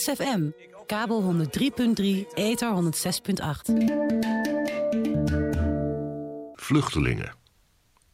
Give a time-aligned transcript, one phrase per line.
[0.00, 0.50] StadsFM.
[0.86, 1.28] Kabel 103.3,
[2.34, 2.80] ether 106.8.
[6.54, 7.34] Vluchtelingen.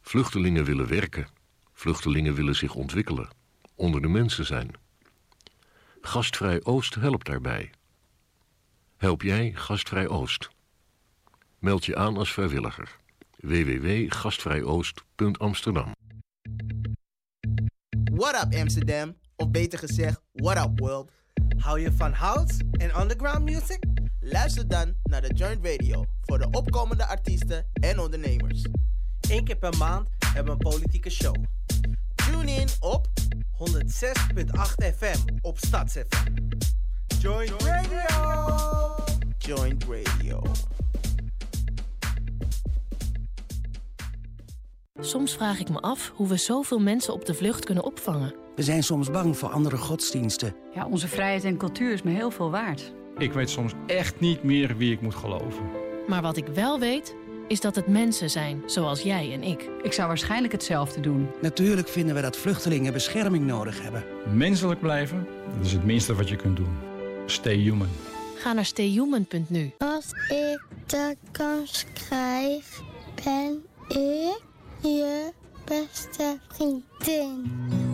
[0.01, 1.27] Vluchtelingen willen werken.
[1.73, 3.27] Vluchtelingen willen zich ontwikkelen.
[3.75, 4.71] Onder de mensen zijn.
[6.01, 7.69] Gastvrij Oost helpt daarbij.
[8.97, 10.49] Help jij Gastvrij Oost?
[11.59, 12.97] Meld je aan als vrijwilliger.
[13.35, 15.91] www.gastvrijoost.amsterdam
[18.11, 19.15] What up Amsterdam?
[19.35, 21.11] Of beter gezegd, what up world?
[21.57, 23.79] Hou je van house en underground music?
[24.19, 28.65] Luister dan naar de Joint Radio voor de opkomende artiesten en ondernemers.
[29.29, 31.35] Eén keer per maand hebben we een politieke show.
[32.15, 36.33] Tune in op 106.8 FM op StadsFM.
[37.19, 38.95] Joint Radio.
[39.37, 40.41] Joint Radio.
[44.99, 48.46] Soms vraag ik me af hoe we zoveel mensen op de vlucht kunnen opvangen.
[48.57, 50.55] We zijn soms bang voor andere godsdiensten.
[50.73, 52.93] Ja, onze vrijheid en cultuur is me heel veel waard.
[53.17, 55.69] Ik weet soms echt niet meer wie ik moet geloven.
[56.07, 57.15] Maar wat ik wel weet,
[57.47, 59.69] is dat het mensen zijn, zoals jij en ik.
[59.81, 61.27] Ik zou waarschijnlijk hetzelfde doen.
[61.41, 64.03] Natuurlijk vinden we dat vluchtelingen bescherming nodig hebben.
[64.33, 65.27] Menselijk blijven,
[65.57, 66.77] dat is het minste wat je kunt doen.
[67.25, 67.89] Stay human.
[68.37, 69.71] Ga naar stayhuman.nu.
[69.77, 72.81] Als ik de kans krijg,
[73.23, 74.41] ben ik
[74.81, 75.31] je
[75.65, 77.86] beste vriendin.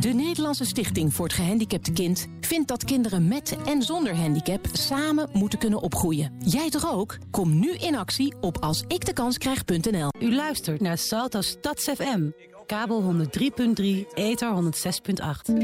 [0.00, 5.28] De Nederlandse Stichting voor het Gehandicapte Kind vindt dat kinderen met en zonder handicap samen
[5.32, 6.32] moeten kunnen opgroeien.
[6.38, 7.18] Jij toch ook?
[7.30, 10.08] Kom nu in actie op alsikdekansKrijg.nl.
[10.20, 12.30] U luistert naar Salto Stads FM.
[12.66, 15.54] Kabel 103.3, ether 106.8.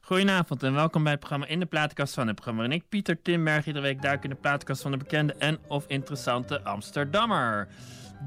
[0.00, 2.64] Goedenavond en welkom bij het programma In de Plaatkast van het programma.
[2.64, 5.84] En ik, Pieter Timberg, iedere week duik in de plaatkast van de bekende en of
[5.86, 7.68] interessante Amsterdammer.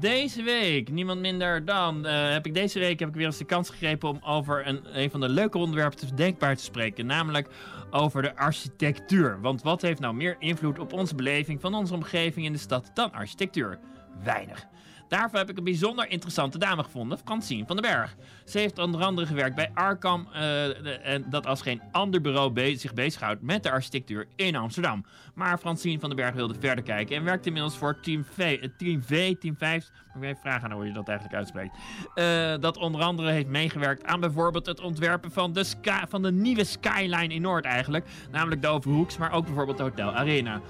[0.00, 3.44] Deze week, niemand minder dan, uh, heb ik deze week heb ik weer eens de
[3.44, 7.06] kans gegrepen om over een, een van de leuke onderwerpen te denkbaar te spreken.
[7.06, 7.48] Namelijk
[7.90, 9.40] over de architectuur.
[9.40, 12.90] Want wat heeft nou meer invloed op onze beleving van onze omgeving in de stad
[12.94, 13.78] dan architectuur?
[14.24, 14.66] Weinig.
[15.12, 18.16] Daarvoor heb ik een bijzonder interessante dame gevonden, Francine van den Berg.
[18.44, 22.94] Ze heeft onder andere gewerkt bij Arkham, uh, en dat als geen ander bureau zich
[22.94, 25.04] bezighoudt met de architectuur in Amsterdam.
[25.34, 29.02] Maar Francine van den Berg wilde verder kijken en werkt inmiddels voor Team V, Team,
[29.02, 29.90] v, Team 5.
[30.14, 31.76] Moet ik even vragen aan hoe je dat eigenlijk uitspreekt.
[32.14, 35.64] Uh, dat onder andere heeft meegewerkt aan bijvoorbeeld het ontwerpen van de,
[36.08, 38.06] van de nieuwe skyline in Noord eigenlijk.
[38.30, 40.60] Namelijk de Overhoeks, maar ook bijvoorbeeld de Hotel Arena.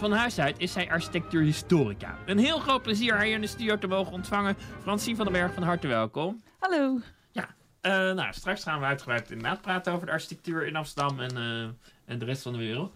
[0.00, 2.18] Van huis uit is zij architectuurhistorica.
[2.26, 4.56] Een heel groot plezier haar hier in de studio te mogen ontvangen.
[4.82, 6.42] Francine van den Berg, van harte welkom.
[6.58, 7.00] Hallo.
[7.32, 7.48] Ja,
[7.82, 11.68] uh, nou, straks gaan we uitgebreid inderdaad praten over de architectuur in Amsterdam en, uh,
[12.04, 12.92] en de rest van de wereld.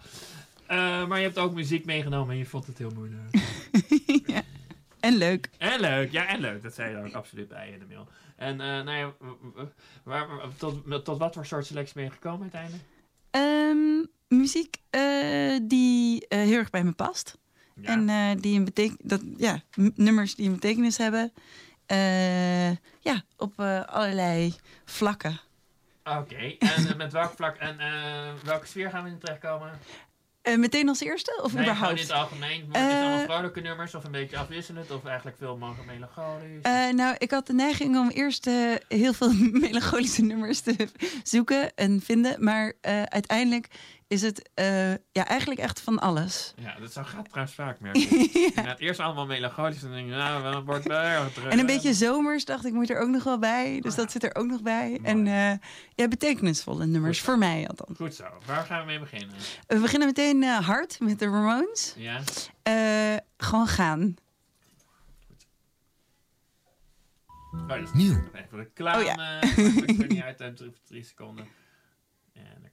[0.70, 3.36] Uh, maar je hebt ook muziek meegenomen en je vond het heel moeilijk.
[4.34, 4.42] ja.
[5.00, 5.50] En leuk.
[5.58, 6.62] En leuk, ja, en leuk.
[6.62, 8.08] Dat zei je er ook absoluut bij in de mail.
[8.36, 9.14] En nou ja,
[10.04, 12.84] waar, tot, tot wat voor soort selectie ben je gekomen uiteindelijk?
[13.30, 17.38] Um, muziek uh, die uh, heel erg bij me past.
[17.80, 17.88] Ja.
[17.88, 19.60] En uh, die een beteken dat, ja,
[19.94, 21.32] nummers die een betekenis hebben.
[23.00, 25.40] ja, op allerlei vlakken.
[26.04, 26.56] Oké, okay.
[26.58, 27.76] en met welk vlak en
[28.44, 29.70] welke sfeer gaan we in terechtkomen?
[30.56, 31.40] Meteen als eerste?
[31.42, 31.96] Of nee, überhaupt?
[31.96, 32.68] in het algemeen.
[32.68, 34.90] Maar het allemaal vrolijke nummers of een beetje afwisselend?
[34.90, 36.62] Of eigenlijk veel melancholisch?
[36.92, 38.44] Nou, ik had de neiging om eerst
[38.88, 39.32] heel veel
[39.68, 40.88] melancholische nummers te
[41.22, 42.44] zoeken en vinden.
[42.44, 42.72] Maar
[43.08, 43.68] uiteindelijk
[44.08, 44.50] is het
[45.12, 46.54] ja, eigenlijk echt van alles.
[46.56, 48.00] Ja, dat zou gaat trouwens vaak merken.
[48.54, 48.62] ja.
[48.62, 51.94] het eerst allemaal melancholisch en dan denk je, nou, wat wordt bij En een beetje
[51.94, 53.80] zomers dacht ik, moet er ook nog wel bij.
[53.80, 54.88] Dus oh, dat zit er ook nog bij.
[54.88, 55.26] Mooi.
[55.26, 55.60] En
[55.94, 57.96] ja, betekenisvolle nummers, voor mij althans.
[57.96, 58.24] Goed zo.
[58.46, 59.36] Waar gaan we mee beginnen?
[59.66, 61.94] We beginnen meteen uh, hard met de Ramones.
[61.96, 62.20] Ja.
[62.68, 64.14] Uh, gewoon gaan.
[67.52, 68.30] Oh, dat is Nieuw.
[68.32, 68.98] Even reclame.
[68.98, 69.42] Oh, ja.
[69.86, 71.46] ik ben niet uit drie, drie seconden.
[72.32, 72.70] En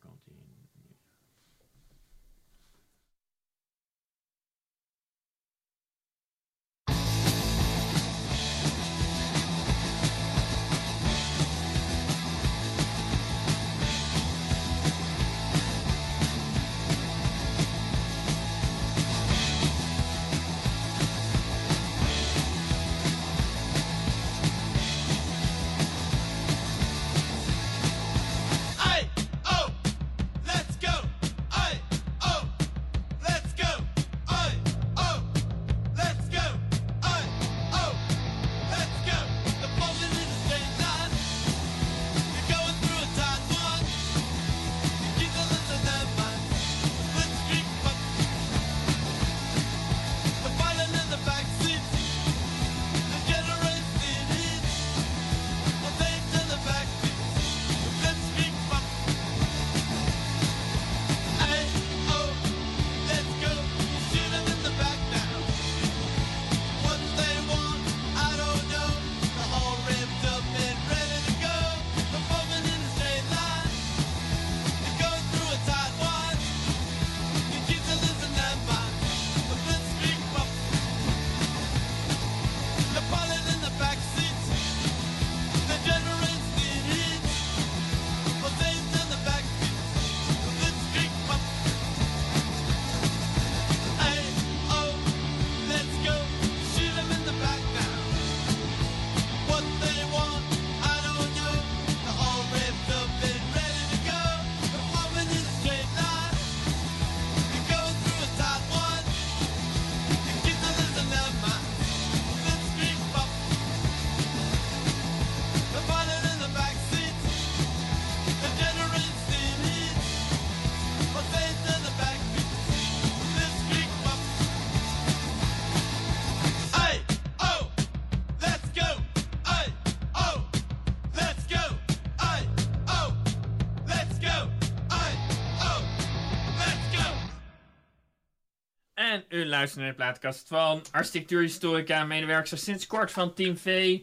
[139.51, 143.99] En u luistert naar de plaatkast van architectuurhistorica, medewerker sinds kort van Team V,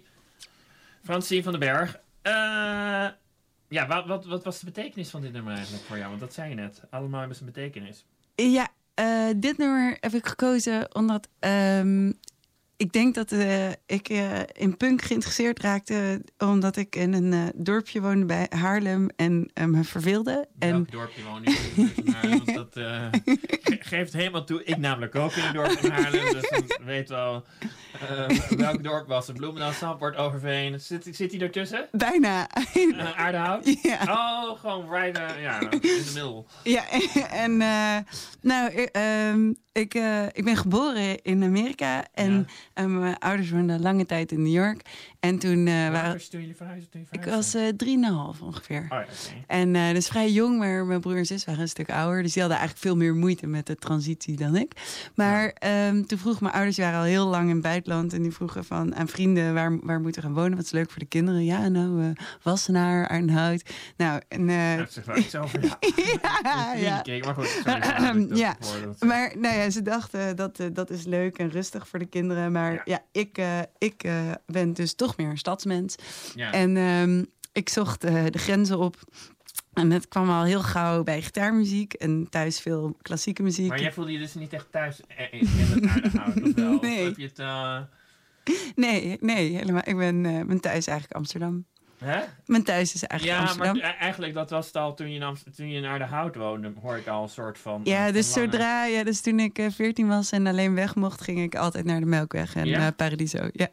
[1.04, 2.00] Francine van den Berg.
[2.22, 2.32] Eh,
[3.68, 6.08] ja, wat, wat, wat was de betekenis van dit nummer eigenlijk voor jou?
[6.08, 6.82] Want dat zei je net.
[6.90, 8.04] Allemaal hebben ze een betekenis.
[8.34, 12.12] Ja, eh, dit nummer heb ik gekozen omdat ehm,
[12.78, 17.42] ik denk dat eh, ik eh, in punk geïnteresseerd raakte omdat ik in een eh,
[17.54, 20.48] dorpje woonde bij Haarlem en me verveelde.
[20.58, 24.64] En Welk dorpje woon je dat ge- geeft helemaal toe.
[24.64, 26.32] Ik namelijk ook in een dorp in Haarlem.
[26.32, 27.44] Dus dan weet wel
[28.56, 29.36] welk dorp was het.
[29.36, 30.81] Bloemendaal, Zandvoort, Overveen.
[30.81, 31.88] Zit, zit hij ertussen?
[31.92, 32.48] bijna.
[33.16, 33.66] Aardehout?
[33.82, 33.98] Ja.
[34.08, 36.46] Oh, gewoon right ja, in de middel.
[36.64, 36.84] Ja,
[37.44, 37.56] en
[38.40, 39.94] nou, ik, ehm, ik,
[40.32, 42.46] ik ben geboren in Amerika en
[42.78, 44.80] eh, mijn ouders woonden lange tijd in New York.
[45.20, 46.91] En toen eh, Waar waren was toen jullie verhuisden?
[46.91, 48.82] Toen je ik was eh, drieënhalf ongeveer.
[48.82, 49.06] Oh ja.
[49.47, 52.23] En eh, dus vrij jong, maar mijn broer en zus waren een stuk ouder.
[52.23, 54.73] Dus die hadden eigenlijk veel meer moeite met de transitie dan ik.
[55.15, 58.12] Maar ehm, toen vroeg mijn ouders, die waren al heel lang in het buitenland.
[58.12, 60.56] En die vroegen van, aan vrienden, waar, waar moeten we gaan wonen?
[60.56, 61.44] Wat is leuk voor de kinderen?
[61.44, 62.11] Ja, nou, eh
[62.43, 63.62] Wassenaar, Arnhout.
[63.97, 64.49] Nou, en...
[64.49, 64.76] eh,
[66.43, 67.00] ja, ja.
[67.00, 67.62] keek, maar goed.
[67.65, 68.56] sorry, ja,
[68.99, 72.53] maar nou ja, ze dachten dat eh, dat is leuk en rustig voor de kinderen.
[72.53, 75.94] Maar ja, ik, eh, ik eh, ben dus toch meer een stadsmens.
[76.34, 76.52] Ja.
[76.52, 78.96] En ehm, ik zocht eh, de grenzen op.
[79.72, 83.69] En het kwam al heel gauw bij gitaarmuziek en thuis veel klassieke muziek.
[83.69, 85.00] Maar jij voelde je dus niet echt thuis
[85.31, 86.75] in in het aardehout, of wel?
[86.76, 87.05] Of Nee.
[87.05, 87.38] heb je het...
[87.38, 87.78] eh,
[88.75, 89.82] Nee, nee, helemaal.
[89.84, 91.64] Ik ben, eh, mijn thuis is eigenlijk Amsterdam.
[91.99, 92.20] Hè?
[92.46, 93.76] Mijn thuis is eigenlijk Ja, Amsterdam.
[93.78, 96.37] maar e- eigenlijk dat was het al toen je in, Amst- toen je in Aardehout
[96.37, 97.81] woonde, hoor ik al een soort van...
[97.84, 101.20] Ja, dus lange- zodra, ja, dus toen ik eh, 14 was en alleen weg mocht,
[101.20, 102.87] ging ik altijd naar de Melkweg en Ja?
[102.87, 103.49] eh, Paradiso.
[103.52, 103.69] Ja.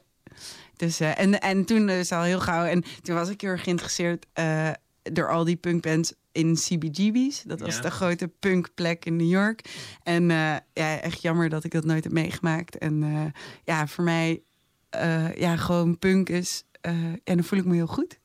[0.77, 2.65] Dus, eh, en, en toen dus al heel gauw.
[2.65, 4.69] En toen was ik heel erg geïnteresseerd eh,
[5.03, 7.43] door al die punkbands in CBGB's.
[7.43, 7.81] Dat was Ja.
[7.81, 9.61] de grote punkplek in New York.
[10.03, 12.77] En eh, ja, echt jammer dat ik dat nooit heb meegemaakt.
[12.77, 14.41] En eh, ja, voor mij,
[14.89, 16.63] eh, ja, gewoon punk is.
[16.81, 18.19] eh en dan voel ik me heel goed.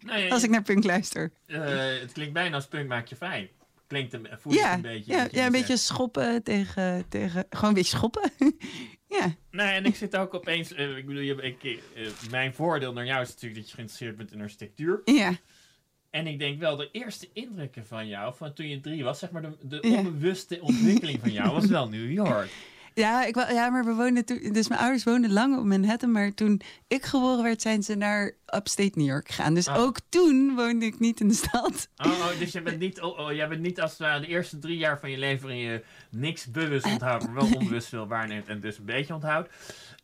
[0.00, 1.32] Nee, Als ik naar punk luister.
[1.46, 1.60] eh,
[2.00, 3.48] het klinkt bijna als punk maak je fijn.
[3.86, 5.12] Klinkt een, voel je het Ja, een beetje.
[5.12, 5.50] ja, ja, een zegt.
[5.50, 7.44] beetje schoppen tegen, tegen.
[7.50, 8.30] Gewoon een beetje schoppen.
[9.08, 9.34] Ja.
[9.50, 10.72] Nee, en ik zit ook opeens...
[10.72, 14.32] eh, ik bedoel, ik, eh, mijn voordeel naar jou is natuurlijk dat je geïnteresseerd bent
[14.32, 15.00] in architectuur.
[15.04, 15.32] Ja.
[16.10, 19.30] En ik denk wel, de eerste indrukken van jou, van toen je drie was, zeg
[19.30, 19.96] maar de, de Ja.
[19.98, 22.48] onbewuste ontwikkeling van jou, was wel New York.
[22.98, 24.52] Ja, ik, ja, maar we woonden toen.
[24.52, 26.12] Dus mijn ouders woonden lang op Manhattan.
[26.12, 29.54] Maar toen ik geboren werd, zijn ze naar upstate New York gegaan.
[29.54, 29.78] Dus Ah.
[29.80, 31.88] ook toen woonde ik niet in de stad.
[31.96, 34.26] Oh, oh, dus je bent niet, oh, oh, jij bent niet als het ware de
[34.26, 38.06] eerste drie jaar van je leven waarin je niks bewust onthoudt, maar wel onbewust veel
[38.06, 39.48] waarneemt en dus een beetje onthoudt,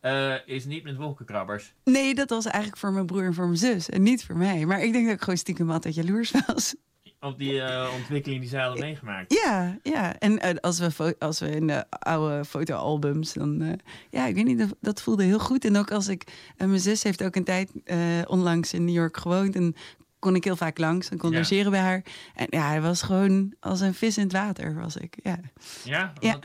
[0.01, 1.73] eh, is niet met wolkenkrabbers.
[1.85, 3.89] Nee, dat was eigenlijk voor mijn broer en voor mijn zus.
[3.91, 4.65] En niet voor mij.
[4.67, 6.75] Maar ik denk dat ik gewoon stiekem altijd jaloers was.
[7.25, 9.33] Op die eh, ontwikkeling die zij hadden meegemaakt.
[9.45, 10.19] Ja, ja.
[10.19, 13.63] En eh, als, we als we in de oude fotoalbums, dan...
[13.63, 13.73] eh,
[14.11, 15.65] ja, ik weet niet, dat, dat voelde heel goed.
[15.65, 16.25] En ook als ik...
[16.57, 17.71] mijn zus heeft ook een tijd
[18.27, 19.57] onlangs in New York gewoond.
[19.57, 19.75] En
[20.19, 21.37] kon ik heel vaak langs en kon Ja.
[21.37, 22.03] logeren bij haar.
[22.35, 25.17] En ja, hij was gewoon als een vis in het water, was ik.
[25.23, 25.39] Ja.
[25.85, 26.13] Ja?
[26.21, 26.39] Ja.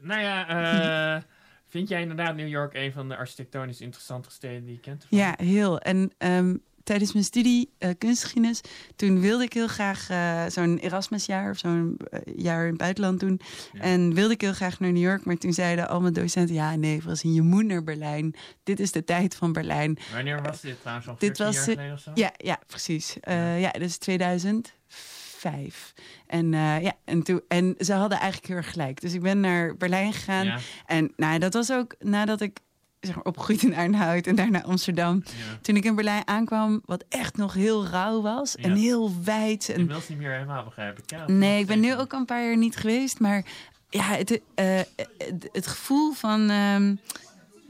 [0.00, 1.24] Nou ja,
[1.66, 5.06] vind jij inderdaad New York een van de architectonisch interessante steden die je kent?
[5.08, 5.78] Ja, heel.
[5.78, 8.60] En ehm, tijdens mijn studie eh, kunstgeschiedenis,
[8.96, 13.20] toen wilde ik heel graag eh, zo'n Erasmusjaar of zo'n eh, jaar in het buitenland
[13.20, 13.40] doen.
[13.72, 16.76] En wilde ik heel graag naar New York, maar toen zeiden al mijn docenten: ja,
[16.76, 18.34] nee, Francine, je moet naar Berlijn.
[18.62, 19.98] Dit is de tijd van Berlijn.
[20.12, 21.08] Wanneer was dit trouwens?
[21.08, 22.10] Al Dit 14 was jaar geleden of zo?
[22.14, 23.20] Ja, ja, precies.
[23.20, 23.70] Eh, ja.
[23.70, 25.92] dus 2005.
[26.26, 29.00] En, ja, en, toen, en ze hadden eigenlijk heel erg gelijk.
[29.00, 30.46] Dus ik ben naar Berlijn gegaan.
[30.46, 30.58] Ja.
[30.86, 32.58] En nou, dat was ook nadat ik
[33.00, 35.22] zeg maar, opgegroeid in Arnhout en daarna Amsterdam.
[35.62, 38.56] Toen ik in Berlijn aankwam, wat echt nog heel rauw was.
[38.56, 39.68] En heel wijd.
[39.68, 41.10] En, Inmiddels niet meer helemaal begrijp ik.
[41.10, 43.20] Ja, Nee, ik ben nu ook al een paar jaar niet geweest.
[43.20, 43.44] Maar
[43.88, 44.80] ja, het, eh,
[45.18, 46.50] het, het gevoel van.
[46.50, 46.94] ehm,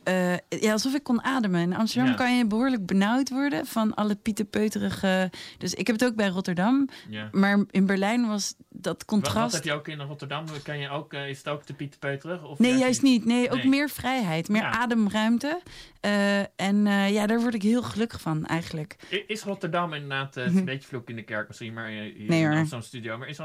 [0.05, 1.61] eh, ja, alsof ik kon ademen.
[1.61, 2.17] In Amsterdam Ja.
[2.17, 5.31] kan je behoorlijk benauwd worden van alle pieterpeuterige.
[5.59, 6.89] Dus ik heb het ook bij Rotterdam.
[7.09, 7.29] Ja.
[7.33, 9.55] Maar in Berlijn was dat Wat, wat contrast.
[9.55, 10.45] heb je ook in Rotterdam?
[10.63, 12.45] Kan je ook, eh, is het ook de Pieterpeuterig?
[12.45, 13.25] Of Nee, juist niet.
[13.25, 13.69] Nee, ook Nee.
[13.69, 14.71] meer vrijheid, meer Ja.
[14.71, 15.61] ademruimte.
[16.01, 18.97] Eh, en ja, daar word ik heel gelukkig van eigenlijk.
[19.27, 22.45] Is Rotterdam inderdaad, het is een beetje vloek in de kerk misschien, maar Nee, in.
[22.47, 23.19] Amsterdam studio.
[23.19, 23.39] Maar is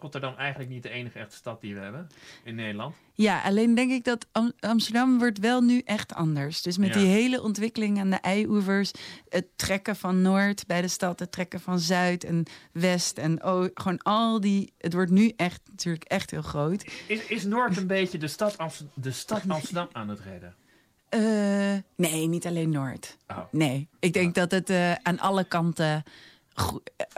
[0.00, 2.06] Rotterdam eigenlijk niet de enige echte stad die we hebben
[2.44, 2.94] in Nederland?
[3.20, 6.62] Ja, alleen denk ik dat Am- Amsterdam wordt wel nu echt anders.
[6.62, 7.00] Dus met Ja.
[7.00, 8.90] die hele ontwikkeling aan de eioevers,
[9.28, 13.38] het trekken van Noord bij de stad, het trekken van Zuid en West en
[13.74, 14.72] gewoon al die.
[14.78, 16.84] Het wordt nu echt natuurlijk echt heel groot.
[17.06, 20.54] Is, is Noord een beetje de stad, Amst- de stad Amsterdam aan het redden?
[21.08, 23.16] Eh, nee, niet alleen Noord.
[23.28, 23.38] Oh.
[23.50, 26.02] Nee, ik denk dat het eh, aan alle kanten.
[26.54, 26.68] eh,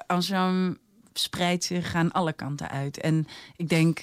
[0.07, 0.78] Amsterdam
[1.12, 3.00] spreidt zich aan alle kanten uit.
[3.00, 3.26] En
[3.57, 4.00] ik denk,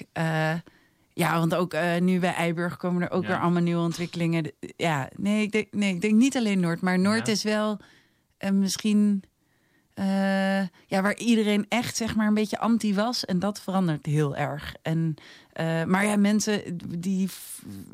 [1.18, 3.28] Ja, want ook eh, nu bij Eiburg komen er ook Ja.
[3.28, 4.52] weer allemaal nieuwe ontwikkelingen.
[4.76, 6.82] Ja, nee, ik denk, nee, ik denk niet alleen Noord.
[6.82, 7.34] Maar Noord Ja.
[7.34, 7.80] is wel
[8.38, 9.24] eh, misschien...
[9.94, 13.26] eh, ja, waar iedereen echt zeg maar een beetje anti was.
[13.26, 14.76] En dat verandert heel erg.
[14.82, 15.16] En,
[15.58, 16.62] eh, maar ja, mensen
[17.00, 17.30] die,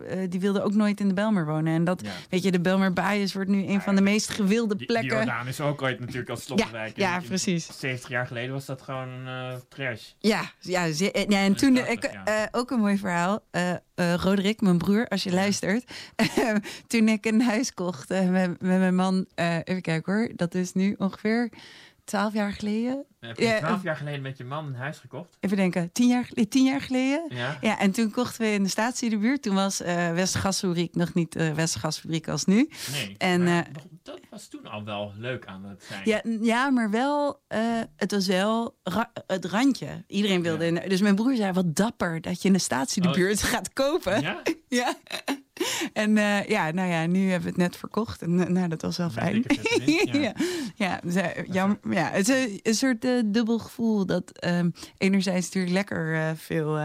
[0.08, 1.74] eh, die wilden ook nooit in de Belmer wonen.
[1.74, 2.12] En dat, Ja.
[2.30, 5.10] weet je, de Belmer Baaiers wordt nu een van de meest gewilde Die, plekken.
[5.10, 6.98] die Jordaan is ook ooit natuurlijk als sloppenwijk.
[6.98, 7.70] Ja, ja, In- precies.
[7.80, 10.12] 70 jaar geleden was dat gewoon eh trash.
[10.20, 10.84] Ja, ja,
[11.28, 13.40] ja en toen ik, eh, ook een mooi verhaal.
[13.96, 15.84] Roderick, mijn broer, als je luistert.
[16.88, 19.26] toen ik een huis kocht met, met mijn man.
[19.36, 21.50] even kijken hoor, dat is nu ongeveer
[22.04, 23.06] twaalf jaar geleden.
[23.20, 25.38] Heb je Ja, 12 jaar geleden met je man een huis gekocht?
[25.40, 27.26] Even denken, tien jaar, tien jaar geleden?
[27.62, 27.80] Ja.
[27.80, 29.42] en toen kochten we in de statie de buurt.
[29.42, 32.70] Toen was eh Westgasfabriek nog niet de Westgasfabriek als nu.
[32.92, 33.16] Nee.
[33.18, 33.58] En, eh,
[34.04, 36.02] dat was toen al wel leuk aan het zijn.
[36.04, 37.60] Ja, ja, maar wel, eh,
[37.96, 40.04] het was wel ra- het randje.
[40.08, 40.66] Iedereen wilde.
[40.66, 43.14] in- dus mijn broer zei, wat dapper dat je in de statie de Oh.
[43.14, 44.22] buurt gaat kopen.
[44.22, 44.42] Ja?
[44.68, 44.94] ja.
[45.94, 48.22] En eh, ja, nou ja, nu hebben we het net verkocht.
[48.22, 49.44] En eh, nou, dat was wel fijn.
[49.86, 50.14] ja.
[50.20, 50.34] ja.
[50.76, 54.06] Ja, ze- jam- ja, het is een, een soort eh, dubbel gevoel.
[54.06, 56.80] Dat ehm, enerzijds natuurlijk lekker veel,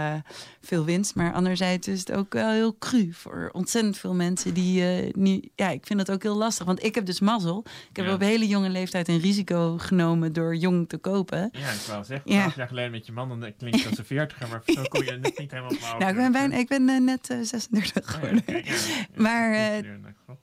[0.60, 1.14] veel winst.
[1.14, 4.82] Maar anderzijds is het ook wel heel cru voor ontzettend veel mensen die
[5.16, 5.48] niet...
[5.54, 6.66] Ja, ik vind het ook heel lastig.
[6.66, 7.64] Want ik heb dus mazzel.
[7.90, 8.12] Ik heb Ja.
[8.14, 11.48] op hele jonge leeftijd een risico genomen door jong te kopen.
[11.52, 12.38] Ja, ik wou zeggen, Ja.
[12.40, 15.10] 12 jaar geleden met je man, dan klinkt als een veertiger, maar zo kon je
[15.10, 18.42] het net niet helemaal op Nou, ik ben, bijna, ik ben net eh, 36 geworden.
[18.64, 18.76] Ja,
[19.22, 19.84] maar, ja, eh,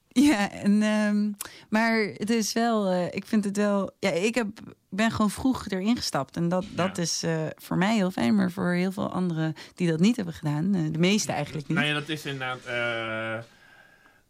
[0.08, 1.32] ja, en, ehm,
[1.70, 4.48] maar het is wel, eh, ik vind het wel, ja, ik heb,
[4.90, 6.36] ben gewoon vroeg erin gestapt.
[6.36, 9.90] En dat, dat is eh, voor mij heel fijn, maar voor heel veel anderen die
[9.90, 11.78] dat niet hebben gedaan, de meeste eigenlijk niet.
[11.78, 12.64] Nou ja, dat is inderdaad...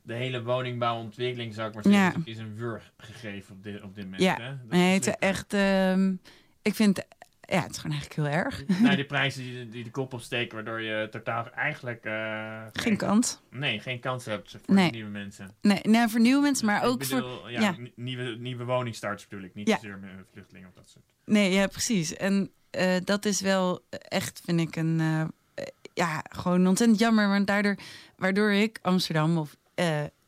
[0.01, 2.04] de hele woningbouwontwikkeling, zou ik maar Ja.
[2.04, 4.22] zeggen, is een wurg gegeven op dit, op dit moment.
[4.22, 4.50] ja, Hè?
[4.50, 6.13] Dat nee, het is echt, ehm,
[6.62, 7.06] ik vind,
[7.48, 8.80] ja, het is gewoon eigenlijk heel erg.
[8.82, 12.04] Nou, die prijzen die, die de kop opsteken, waardoor je totaal eigenlijk...
[12.06, 13.40] eh, Geen kans.
[13.50, 14.92] Nee, geen kans hebt voor Nee.
[14.92, 15.52] nieuwe mensen.
[15.62, 17.75] Nee, nee, voor nieuwe mensen, maar ook bedoel, voor, ja, ja.
[17.78, 19.75] ni- Nieuwe, nieuwe woningstarts bedoel ik, niet Ja.
[19.75, 20.00] zozeer
[20.32, 21.06] vluchtelingen of dat soort.
[21.25, 22.14] Nee, ja, precies.
[22.16, 25.00] En eh, dat is wel echt, vind ik, een.
[25.00, 27.28] eh, ja, gewoon ontzettend jammer.
[27.30, 27.75] Want daardoor,
[28.18, 29.56] waardoor ik Amsterdam of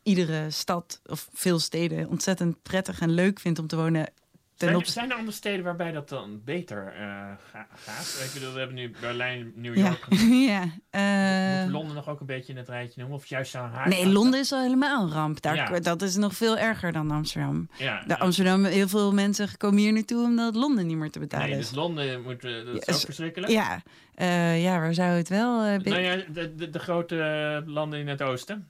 [0.03, 4.09] iedere stad of veel steden ontzettend prettig en leuk vind om te wonen.
[4.57, 7.01] Ten Zijn, er andere steden waarbij dat dan beter eh,
[7.51, 8.21] ga- gaat?
[8.27, 10.01] Ik bedoel, we hebben nu Berlijn, New Ja, York.
[10.09, 10.43] genoemd.
[10.49, 10.61] ja.
[10.89, 13.17] eh, Moeten we Londen nog ook een beetje in het rijtje noemen?
[13.17, 13.89] Of juist Shanghai?
[13.89, 15.41] nee, Londen is al helemaal een ramp.
[15.41, 15.79] Daar, Ja.
[15.79, 17.69] Dat is nog veel erger dan Amsterdam.
[17.77, 21.49] Ja, de Amsterdam, heel veel mensen komen hier naartoe omdat Londen niet meer te betalen
[21.49, 21.67] Nee, is.
[21.67, 23.51] dus Londen moet, eh, dat is Ja, ook verschrikkelijk.
[23.51, 23.81] Ja,
[24.15, 25.63] eh, ja, waar zou het wel...
[25.63, 28.67] eh, Nou ja, de, de, de grote eh, landen in het oosten.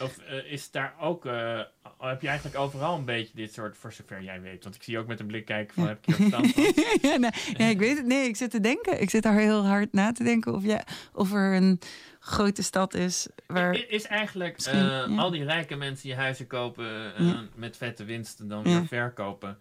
[0.00, 1.60] Of eh, is daar ook, eh,
[1.98, 4.62] heb je eigenlijk overal een beetje dit soort, voor zover jij weet?
[4.62, 6.54] Want ik zie ook met een blik kijken van, heb ik hier verstand
[7.08, 8.06] ja, nee, nee, ik weet het.
[8.06, 9.00] Nee, ik zit te denken.
[9.00, 11.80] Ik zit daar heel hard na te denken of, ja, of er een
[12.20, 13.88] grote stad is waar.
[13.88, 15.04] Is eigenlijk eh, ja.
[15.16, 17.44] al die rijke mensen die huizen kopen Ja.
[17.54, 19.58] met vette winsten dan weer verkopen.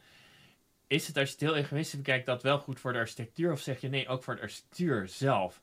[0.88, 3.52] Is het als je het heel egoïstisch bekijkt dat wel goed voor de architectuur?
[3.52, 5.62] Of zeg je nee, ook voor de architectuur zelf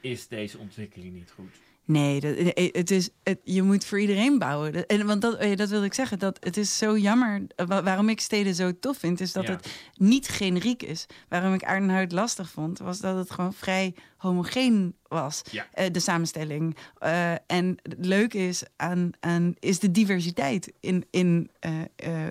[0.00, 1.54] is deze ontwikkeling niet goed?
[1.88, 4.86] Nee, dat, eh, het is, het, je moet voor iedereen bouwen.
[4.86, 6.18] En, want dat, eh, dat wil ik zeggen.
[6.18, 7.42] Dat het is zo jammer.
[7.56, 9.50] eh, wa- waarom ik steden zo tof vind, is dat Ja.
[9.52, 11.06] het niet generiek is.
[11.28, 15.42] Waarom ik Aardenhout lastig vond, was dat het gewoon vrij homogeen was.
[15.50, 15.66] Ja.
[15.72, 16.76] eh, de samenstelling.
[16.98, 22.26] Eh, en het leuke is aan, aan is de diversiteit in, in eh, eh,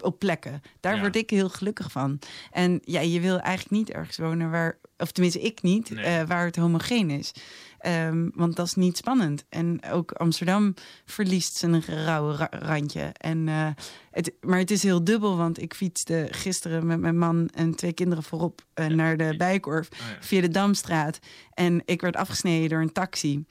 [0.00, 0.62] op plekken.
[0.80, 1.00] Daar Ja.
[1.00, 2.18] word ik heel gelukkig van.
[2.50, 6.04] En ja, je wil eigenlijk niet ergens wonen waar, of tenminste ik niet, Nee.
[6.04, 7.32] eh, waar het homogeen is.
[7.78, 9.44] Ehm, want dat is niet spannend.
[9.48, 10.74] En ook Amsterdam
[11.04, 13.02] verliest zijn rauwe ra- randje.
[13.18, 13.68] En, eh,
[14.10, 17.92] het, maar het is heel dubbel, want ik fietste gisteren met mijn man en twee
[17.92, 20.16] kinderen voorop eh, naar de Bijkorf Oh ja.
[20.20, 21.18] via de Damstraat.
[21.54, 23.44] En ik werd afgesneden door een taxi.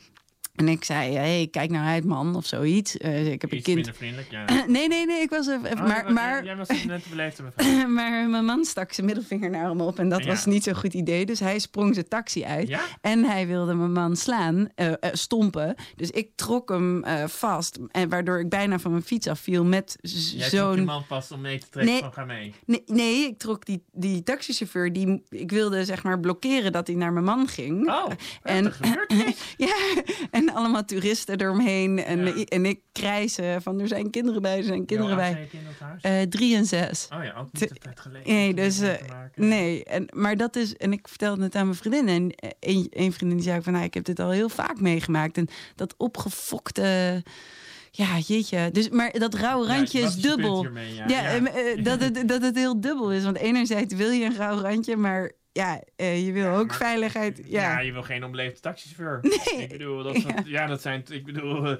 [0.53, 2.97] En ik zei, hey, kijk nou uit man, of zoiets.
[2.97, 3.97] Eh, ik heb Iets een minder kind.
[3.97, 4.65] vriendelijk, ja.
[4.71, 5.71] nee, nee, nee, ik was even...
[5.71, 7.41] Oh, maar, was- maar, Jij was net beleefd
[7.87, 10.29] maar mijn man stak zijn middelvinger naar hem op en dat Ja.
[10.29, 11.25] was niet zo'n goed idee.
[11.25, 12.81] Dus hij sprong zijn taxi uit Ja?
[13.01, 15.75] en hij wilde mijn man slaan, eh, eh, stompen.
[15.95, 19.97] Dus ik trok hem eh, vast, en waardoor ik bijna van mijn fiets afviel met
[20.01, 20.85] z- Jij trok je zo'n...
[20.85, 22.01] man vast om mee te trekken Nee.
[22.01, 22.53] van ga mee.
[22.65, 26.95] Nee, nee, ik trok die, die taxichauffeur, die, ik wilde zeg maar blokkeren dat hij
[26.95, 27.87] naar mijn man ging.
[27.89, 28.09] Oh,
[28.43, 29.13] en, gebeurt
[29.57, 29.75] ja,
[30.31, 32.03] en allemaal toeristen eromheen.
[32.03, 32.43] En, Ja.
[32.43, 35.49] en ik krijsen van er zijn kinderen bij, er zijn kinderen bij.
[36.01, 37.07] Eh, drie en zes.
[37.13, 38.33] Oh ja, ook niet geleden.
[38.33, 38.93] Nee, dus eh,
[39.35, 39.83] nee.
[39.83, 42.07] En, maar dat is, en ik vertelde het aan mijn vriendin.
[42.07, 44.49] En eh, een, een vriendin die zei ook van, nou, ik heb dit al heel
[44.49, 45.37] vaak meegemaakt.
[45.37, 47.23] En dat opgefokte,
[47.91, 48.69] ja, jeetje.
[48.71, 50.61] Dus, maar dat rauwe randje is dubbel.
[50.61, 50.93] hiermee?
[50.93, 51.39] Ja, ja,
[51.81, 53.23] dat, het, dat het heel dubbel is.
[53.23, 57.41] Want enerzijds wil je een rauw randje, maar ja, eh, je wil ook veiligheid.
[57.45, 57.61] Ja.
[57.61, 59.19] Ja, je wil geen onbeleefde taxichauffeur.
[59.55, 59.63] Nee.
[59.63, 60.65] Ik bedoel, dat, dat- ja.
[60.65, 61.03] dat zijn...
[61.09, 61.77] Ik bedoel,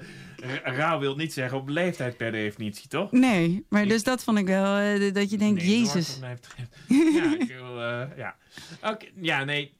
[0.62, 3.12] rauw wil niet zeggen op leeftijd per definitie, toch?
[3.12, 6.18] Nee, maar dus dat vond ik wel, eh, dat je denkt, Nee, Jezus.
[6.88, 8.36] Ja, ik eh, ja.
[9.20, 9.76] Ja, nee.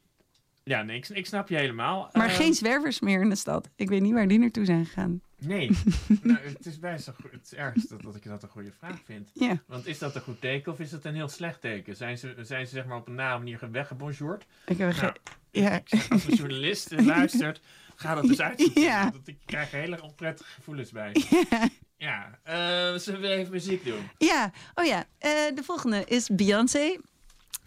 [0.65, 2.09] Ja, nee, ik, ik snap je helemaal.
[2.13, 3.71] Maar geen zwervers meer in de stad.
[3.77, 5.21] Ik weet niet waar die naartoe zijn gegaan.
[5.47, 5.71] Nee,
[6.23, 9.01] nou, het is best een het is erg dat, dat ik dat een goede vraag
[9.05, 9.31] vind.
[9.35, 9.63] Ja.
[9.67, 11.97] Want is dat een goed teken of is dat een heel slecht teken?
[11.97, 14.45] Zijn ze, zijn ze zeg maar op een nare manier weggebonjourd?
[14.67, 15.15] Ik heb Nou,
[15.51, 15.73] ja.
[15.73, 17.61] ik zeg, als een journalist luistert,
[17.97, 18.83] ga dat dus uitzoeken.
[18.83, 19.11] Ja.
[19.11, 21.13] Want ik krijg er hele onprettige gevoelens bij.
[21.97, 22.39] Ja,
[22.99, 24.11] zullen we even muziek doen?
[24.19, 25.05] Ja, oh ja.
[25.19, 26.97] eh, de volgende is Beyoncé.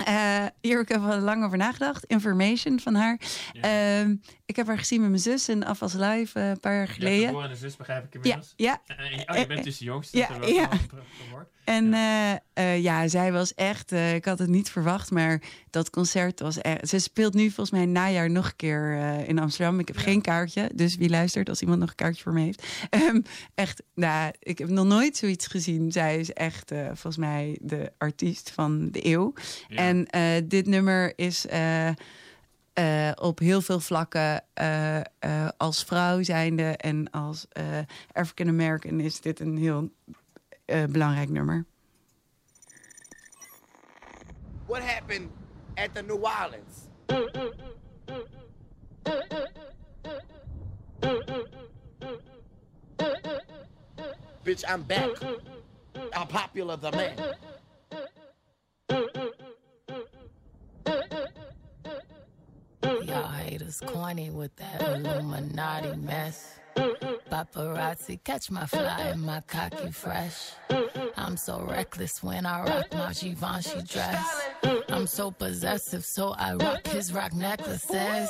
[0.06, 2.04] Eh, hier heb ik even lang over nagedacht.
[2.06, 3.20] Information van haar.
[3.62, 6.88] Ehm, ik heb haar gezien met mijn zus in Afwas Live eh, een paar jaar
[6.88, 7.36] Je geleden.
[7.36, 8.54] een zus, begrijp ik Ja, inmiddels.
[8.56, 8.82] ja.
[8.88, 8.95] Eh,
[9.26, 10.17] oh, je bent dus de jongste.
[10.17, 10.69] Ja, ja.
[11.63, 15.89] En eh, eh, ja, zij was echt, eh, ik had het niet verwacht, maar dat
[15.89, 16.88] concert was echt.
[16.89, 19.80] Ze speelt nu volgens mij najaar nog een keer eh, in Amsterdam.
[19.80, 22.65] Ik heb geen kaartje, dus wie luistert als iemand nog een kaartje voor me heeft.
[22.89, 23.22] Ehm,
[23.56, 25.91] echt, nou, ik heb nog nooit zoiets gezien.
[25.91, 29.34] Zij is echt eh, volgens mij de artiest van de eeuw.
[29.67, 29.78] Ja.
[29.88, 31.47] En eh, dit nummer is.
[31.47, 34.43] eh, eh, op heel veel vlakken
[35.58, 37.47] als vrouw zijnde en als
[38.12, 39.89] African American is dit een heel
[40.89, 41.65] belangrijk nummer.
[44.65, 45.30] What happened
[45.76, 46.88] at the New Orleans?
[54.43, 55.10] Bitch, I'm back.
[56.13, 57.57] I'm popular the man.
[63.58, 66.60] Haters corny with that Illuminati mess.
[67.32, 70.52] Paparazzi catch my fly and my cocky fresh.
[71.17, 74.41] I'm so reckless when I rock my Givenchy dress.
[74.89, 78.30] I'm so possessive, so I rock his rock necklaces.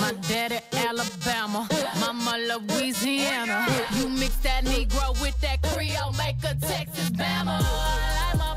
[0.00, 1.68] My daddy Alabama,
[2.00, 3.66] mama Louisiana.
[3.96, 8.53] You mix that Negro with that Creole, make a Texas Bama.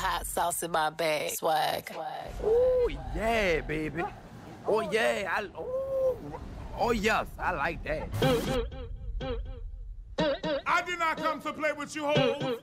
[0.00, 1.92] Hot sauce in my bag, swag.
[1.92, 2.32] Swag.
[2.42, 4.02] Oh yeah, baby.
[4.66, 6.16] Oh yeah, I oh,
[6.78, 8.08] oh yes, I like that.
[10.66, 12.60] I did not come to play with you hoes.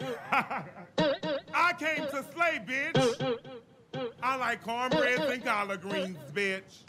[0.32, 3.38] I came to slay, bitch.
[4.22, 6.84] I like cornbread and collard greens, bitch.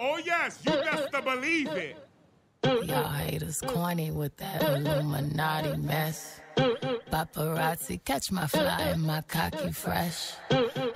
[0.00, 1.96] Oh yes, you best to believe it.
[2.64, 6.40] Y'all haters corny with that Illuminati mess.
[7.10, 10.32] Paparazzi catch my fly and my cocky fresh.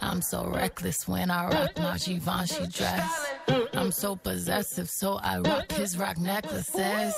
[0.00, 3.26] I'm so reckless when I rock my Givenchy dress.
[3.74, 7.14] I'm so possessive, so I rock his rock necklaces.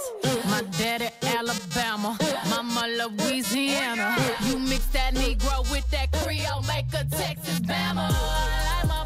[0.46, 4.16] My daddy Alabama, mama Louisiana.
[4.46, 9.03] You mix that Negro with that Creole, make a Texas Bama.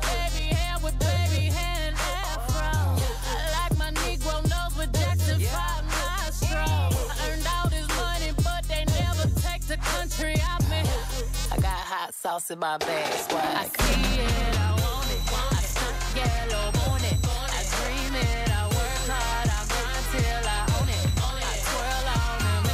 [11.89, 13.41] Hot sauce in my bag, swag.
[13.41, 15.25] I see it, I want it.
[15.57, 15.65] I
[17.01, 17.17] it.
[17.17, 21.09] I dream it, I work hard, I grind till I own it.
[21.17, 22.65] I twirl on them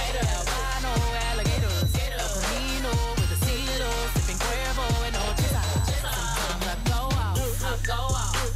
[0.00, 0.48] haters.
[0.56, 0.92] Albino
[1.28, 1.84] alligators.
[3.20, 3.36] With the
[4.16, 4.40] sipping
[6.64, 8.00] I go out, I go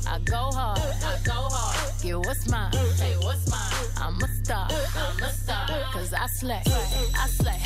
[0.08, 1.92] I go hard, I go hard.
[2.00, 3.84] Get what's mine, hey, what's mine?
[4.00, 5.68] I'm a star, I'm a star.
[5.92, 7.60] Cause I slay, I slay,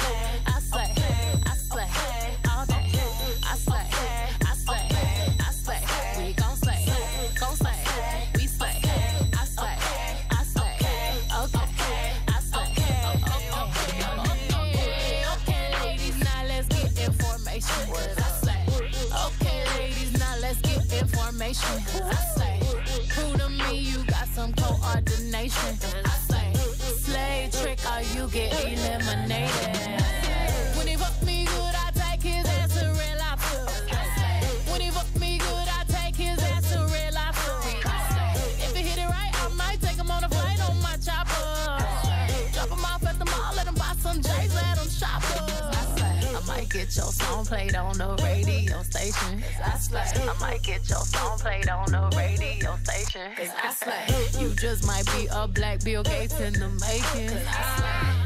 [21.50, 22.02] information.
[22.04, 22.60] I say,
[23.08, 25.78] Prove to me you got some coordination.
[26.04, 26.54] I slay.
[26.54, 29.99] Slay trick or you get eliminated.
[46.90, 49.42] Get your song played on the radio station.
[49.64, 50.00] I slay.
[50.00, 53.31] I might get your song played on the radio station.
[53.38, 54.42] I slay.
[54.42, 57.37] You just might be a black Bill Gates in the making.
[57.46, 58.19] I.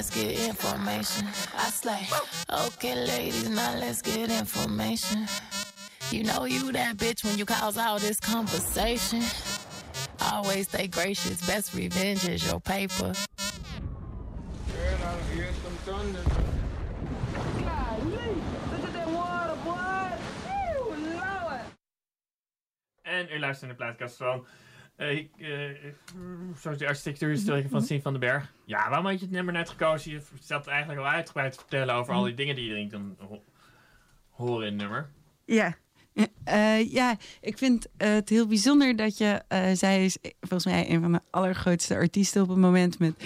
[0.00, 1.26] let's get information.
[1.54, 2.08] I slay.
[2.68, 5.26] Okay, ladies, now let's get information.
[6.10, 9.22] You know you that bitch when you cause all this conversation.
[10.22, 11.46] Always stay gracious.
[11.46, 13.12] Best revenge is your paper.
[23.02, 24.46] En u luistert naar de plaatkast van...
[25.00, 25.92] eh, ik, eh,
[26.56, 28.52] zoals de architectuurhistoricus van Sien van den Berg.
[28.64, 30.10] Ja, waarom had je het nummer net gekozen?
[30.12, 33.44] Je zat eigenlijk al uitgebreid te vertellen over al die dingen die je kan ho-
[34.30, 35.10] horen in het nummer.
[35.44, 35.76] Ja.
[36.44, 40.90] Eh, ja, ik vind eh, het heel bijzonder dat je, eh, zij is volgens mij
[40.90, 43.24] een van de allergrootste artiesten op het moment met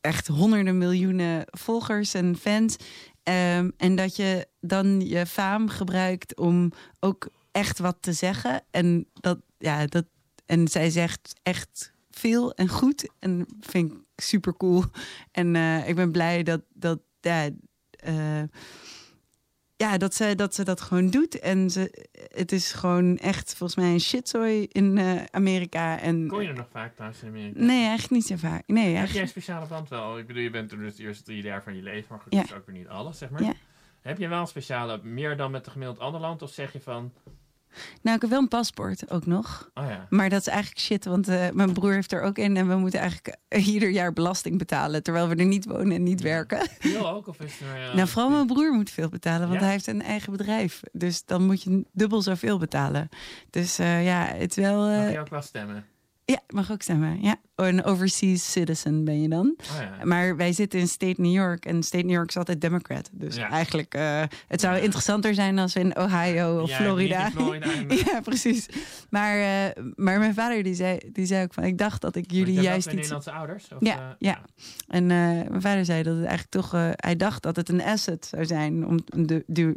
[0.00, 2.76] echt honderden miljoenen volgers en fans.
[3.22, 8.62] Ehm, en dat je dan je faam gebruikt om ook echt wat te zeggen.
[8.70, 10.04] En, dat, ja, dat,
[10.52, 13.08] en zij zegt echt veel en goed.
[13.18, 14.84] En vind ik super cool.
[15.30, 17.48] En eh, ik ben blij dat, dat ja,
[17.90, 18.42] eh,
[19.76, 21.38] ja, dat ze, dat ze dat gewoon doet.
[21.38, 26.00] En ze, het is gewoon echt volgens mij een shitzooi in eh, Amerika.
[26.00, 27.60] En, Kon je er nog vaak thuis in Amerika?
[27.60, 28.62] Nee, eigenlijk niet zo vaak.
[28.66, 30.18] Nee, Heb eigenlijk- jij een speciale band wel?
[30.18, 32.32] Ik bedoel, je bent er dus de eerste drie jaar van je leven, maar goed,
[32.32, 32.40] Ja.
[32.40, 33.42] dat is ook weer niet alles, zeg maar.
[33.42, 33.52] Ja.
[34.00, 36.42] Heb je wel een speciale, meer dan met een gemiddeld ander land?
[36.42, 37.12] Of zeg je van,
[38.02, 39.70] Nou, ik heb wel een paspoort ook nog.
[39.74, 42.56] oh ja, Maar dat is eigenlijk shit, want eh, mijn broer heeft er ook in.
[42.56, 45.02] En we moeten eigenlijk eh, ieder jaar belasting betalen.
[45.02, 46.68] Terwijl we er niet wonen en niet werken.
[46.78, 47.26] veel ook?
[47.26, 47.88] Of is er...
[47.88, 49.64] eh, nou, vooral mijn broer moet veel betalen, want Ja?
[49.64, 50.80] hij heeft een eigen bedrijf.
[50.92, 53.08] Dus dan moet je dubbel zoveel betalen.
[53.50, 54.86] Dus ja, het is wel.
[54.88, 55.84] Mag je ook wel stemmen?
[56.32, 57.22] Ja, mag ook stemmen.
[57.22, 59.54] Ja, een overseas citizen ben je dan.
[59.60, 60.04] Oh ja.
[60.04, 63.10] Maar wij zitten in State New York en State New York is altijd Democrat.
[63.12, 63.50] Dus Ja.
[63.50, 67.30] eigenlijk, eh, het zou interessanter zijn als we in Ohio of Florida.
[68.06, 68.66] ja, precies.
[69.10, 72.30] Maar, eh, maar mijn vader die zei, die zei ook van, ik dacht dat ik
[72.30, 72.94] jullie juist iets.
[72.94, 73.68] Nederlandse ouders?
[73.72, 74.40] Of, ja, eh, ja.
[74.88, 78.46] En mijn vader zei dat het eigenlijk toch, hij dacht dat het een asset zou
[78.46, 79.76] zijn om een du, du,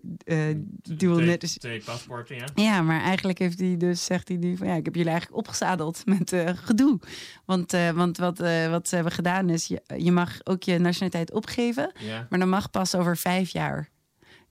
[0.95, 1.59] dual net.
[1.59, 2.45] twee paspoorten, ja.
[2.55, 5.39] ja, maar eigenlijk heeft hij dus, zegt hij nu van ja, ik heb jullie eigenlijk
[5.39, 6.99] opgezadeld met gedoe.
[7.45, 10.79] Want, eh, want wat, eh, wat ze hebben gedaan is, je, je mag ook je
[10.79, 12.27] nationaliteit opgeven, Ja.
[12.29, 13.89] maar dan mag pas over vijf jaar.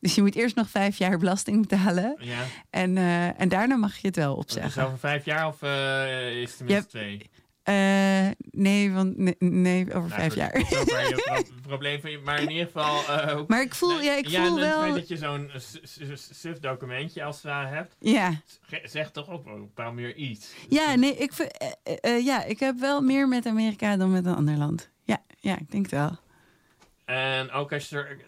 [0.01, 2.17] Dus je moet eerst nog vijf jaar belasting betalen.
[2.19, 2.43] Ja.
[2.71, 4.85] En, eh, en daarna mag je het wel Dus opzeggen.
[4.85, 5.63] over vijf jaar of
[6.43, 7.31] is het tenminste twee?
[7.65, 10.59] Eh, nee, want nee, nee, over Nou, vijf goed, jaar.
[10.59, 12.19] je pro- probleem van je.
[12.19, 13.05] Maar in ieder geval.
[13.19, 15.61] eh, Maar ik voel- ja, ik voel wel- dat je zo'n eh,
[16.15, 17.97] suf documentje als het ware hebt.
[18.01, 18.41] Ja.
[18.85, 20.53] Zegt toch ook wel een paar meer iets.
[20.69, 21.33] Ja, nee, ik,
[22.23, 24.91] ja, ik heb wel meer met Amerika dan met een ander land.
[25.03, 26.17] Ja, ja ik denk het wel.
[27.05, 28.19] En ook als je er.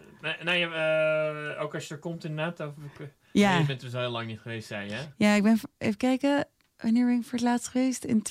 [0.43, 2.59] Nee, eh, ook als je er komt inderdaad.
[2.67, 2.73] Of,
[3.31, 3.49] Ja.
[3.51, 4.93] Nee, je bent dus heel lang niet geweest, zei je.
[4.93, 5.01] hè?
[5.17, 6.45] Ja, ik ben, even kijken,
[6.77, 8.03] wanneer ben ik voor het laatst geweest?
[8.03, 8.21] In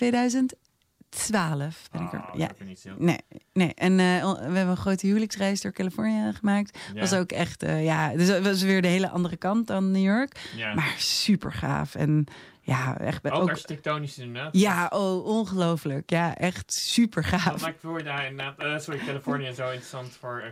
[1.09, 2.19] 2012 ben ik er.
[2.19, 2.47] Oh, Ja.
[2.47, 2.91] dat is niet zo.
[2.99, 3.19] Nee,
[3.53, 3.75] nee.
[3.75, 6.79] En eh, we hebben een grote huwelijksreis door Californië gemaakt.
[6.95, 7.01] Ja.
[7.01, 10.03] Was ook echt, eh, ja, dus dat was weer de hele andere kant dan New
[10.05, 10.51] York.
[10.57, 10.75] Ja.
[10.75, 11.95] Maar super gaaf.
[11.95, 12.25] En
[12.61, 13.31] ja, echt.
[13.31, 14.57] Ook, ook architectonisch inderdaad.
[14.59, 16.11] ja, oh, ongelooflijk.
[16.11, 17.61] Ja, echt super gaaf.
[17.63, 18.59] maakt Florida inderdaad.
[18.59, 20.45] eh, sorry, Californië zo interessant voor.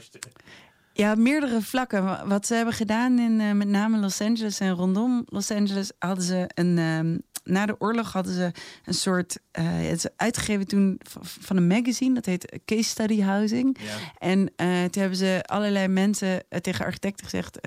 [0.93, 2.05] Ja, meerdere vlakken.
[2.05, 6.25] Wa- Wat ze hebben gedaan in met name Los Angeles en rondom Los Angeles hadden
[6.25, 6.79] ze een.
[6.79, 8.51] ehm, na de oorlog hadden ze
[8.85, 9.39] een soort.
[9.51, 13.79] eh, het is uitgegeven toen van een magazine, dat heet Case Study Housing.
[13.81, 13.97] Ja.
[14.19, 17.59] En eh, toen hebben ze allerlei mensen eh, tegen architecten gezegd: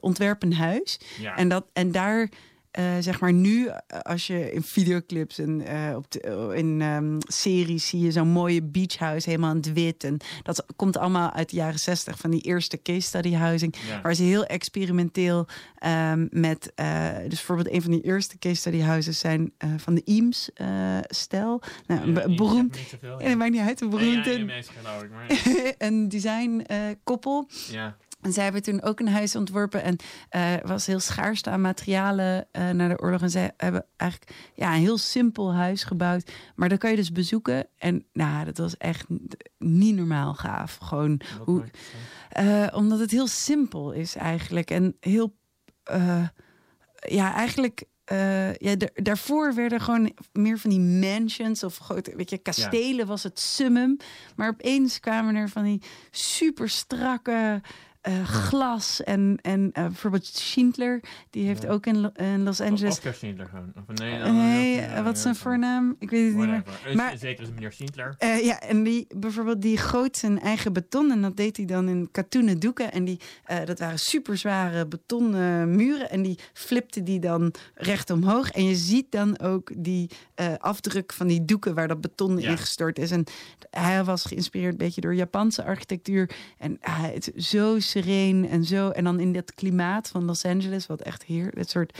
[0.00, 1.00] ontwerp een huis.
[1.20, 1.36] Ja.
[1.36, 2.28] En, dat, en daar.
[2.76, 7.18] Eh, zeg maar nu, eh, als je in videoclips en eh, op de, in ehm,
[7.18, 10.04] series zie je zo'n mooie beachhouse helemaal in het wit.
[10.04, 13.74] En dat komt allemaal uit de jaren zestig van die eerste case study housing.
[13.88, 14.00] Ja.
[14.02, 15.46] Waar ze heel experimenteel
[15.78, 16.72] ehm, met.
[17.22, 20.50] dus bijvoorbeeld een van die eerste case study houses zijn van de Eames
[21.08, 21.62] stijl.
[21.86, 22.78] Nou, een Ja, Eames beroemd.
[23.00, 23.80] Ja, dat maakt niet uit.
[23.80, 24.24] Een beroemd.
[24.24, 24.46] Ja, ik,
[25.10, 26.66] maar- een design
[27.04, 27.48] koppel.
[27.70, 27.96] Ja.
[28.26, 29.96] En zij hebben toen ook een huis ontworpen en
[30.28, 33.22] eh was heel schaarste aan materialen eh na de oorlog.
[33.22, 36.30] En zij hebben eigenlijk ja, een heel simpel huis gebouwd.
[36.54, 37.66] Maar dat kan je dus bezoeken.
[37.78, 39.06] En nou, dat was echt
[39.58, 40.76] niet normaal gaaf.
[40.82, 41.64] Gewoon hoe,
[42.30, 44.70] eh, omdat het heel simpel is eigenlijk.
[44.70, 45.36] En heel,
[47.08, 47.84] ja, eigenlijk.
[48.58, 53.22] ja, da- daarvoor werden gewoon meer van die mansions of grote, weet je, kastelen was
[53.22, 53.96] het summum.
[54.36, 57.60] Maar opeens kwamen er van die super strakke
[58.06, 59.02] eh, glas.
[59.02, 62.92] En, en eh, bijvoorbeeld Schindler, die heeft ook in, in Los Angeles...
[62.92, 63.72] Oscar Schindler gewoon.
[63.76, 65.96] Of nee, eh, wat is zijn voornaam?
[65.98, 66.62] Ik weet het niet meer.
[66.94, 68.14] Maar Zeker is meneer Schindler.
[68.18, 72.08] ja, en die bijvoorbeeld die goot zijn eigen beton en dat deed hij dan in
[72.10, 72.92] katoenen doeken.
[72.92, 73.20] En die,
[73.64, 78.50] dat waren super zware betonnen muren en die flipte die dan recht omhoog.
[78.50, 80.10] En je ziet dan ook die
[80.58, 82.50] afdruk van die doeken waar dat beton Ja.
[82.50, 83.10] ingestort is.
[83.10, 83.24] En
[83.70, 86.30] hij was geïnspireerd een beetje door Japanse architectuur.
[86.58, 88.90] En het is zo sereen en zo.
[88.90, 91.98] En dan in dat klimaat van Los Angeles, wat echt hier, het soort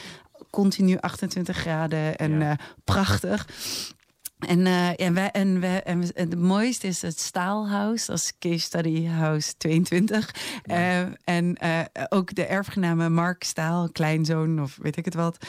[0.50, 2.52] continu 28 graden en eh,
[2.84, 3.48] prachtig.
[4.38, 8.16] En, eh, en, wij, en, wij, en we- en het mooiste is het Staalhuis, dat
[8.18, 10.34] is Case Study House 22.
[10.62, 15.46] Eh, en eh, ook de erfgename Mark Staal, kleinzoon of weet ik het wat,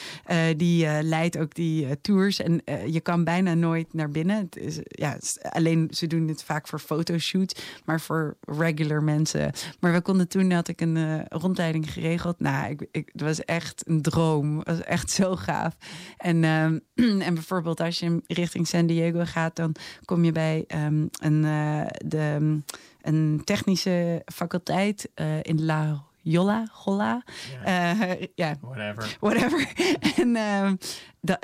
[0.56, 2.40] die leidt ook die tours.
[2.40, 4.36] En je kan bijna nooit naar binnen.
[4.36, 5.18] Het is, ja,
[5.50, 9.52] alleen, ze doen het vaak voor fotoshoots, maar voor regular mensen.
[9.80, 12.40] Maar we konden toen, had ik een rondleiding geregeld.
[12.40, 14.58] Nou, ik, ik, het was echt een droom.
[14.58, 15.76] Het was echt zo gaaf.
[16.16, 16.44] En,
[17.28, 21.86] en bijvoorbeeld als je richting San Diego gaat, dan kom je bij ehm, een, eh,
[22.04, 22.58] de,
[23.02, 27.22] een technische faculteit eh, in La Jolla, Jolla.
[27.64, 28.16] Ja.
[28.34, 28.56] ja.
[28.60, 29.16] Whatever.
[29.20, 29.72] Whatever.
[30.22, 30.76] en ehm,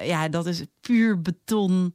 [0.06, 1.94] ja, dat is puur beton.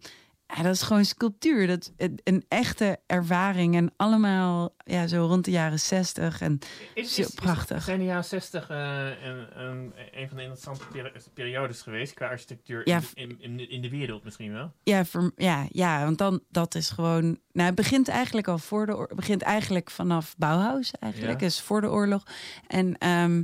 [0.56, 1.68] Ja, dat is gewoon sculptuur.
[1.68, 3.76] Dat is een echte ervaring.
[3.76, 6.42] En allemaal ja, zo rond de jaren zestig.
[6.42, 6.60] En
[6.94, 7.84] Is, zo is, is- prachtig.
[7.84, 12.28] zijn de jaren 60 eh, een, een, een van de interessante peri- periodes geweest qua
[12.28, 14.72] architectuur Ja, in, in, in, de wereld misschien wel?
[14.84, 17.24] Ja, voor, ja, ja, want dan dat is gewoon.
[17.52, 19.08] Nou, het begint eigenlijk al voor de oorlog.
[19.08, 21.46] Het begint eigenlijk vanaf Bauhaus eigenlijk, Ja.
[21.48, 22.24] dus voor de oorlog.
[22.68, 23.44] En, ehm,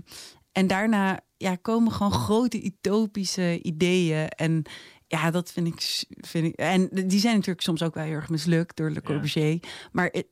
[0.52, 4.28] en daarna ja, komen gewoon grote utopische ideeën.
[4.30, 4.64] En
[5.08, 6.56] ja, dat vind ik, vind ik.
[6.56, 9.60] En die zijn natuurlijk soms ook wel heel erg mislukt door Le Corbusier.
[9.92, 10.26] Maar het,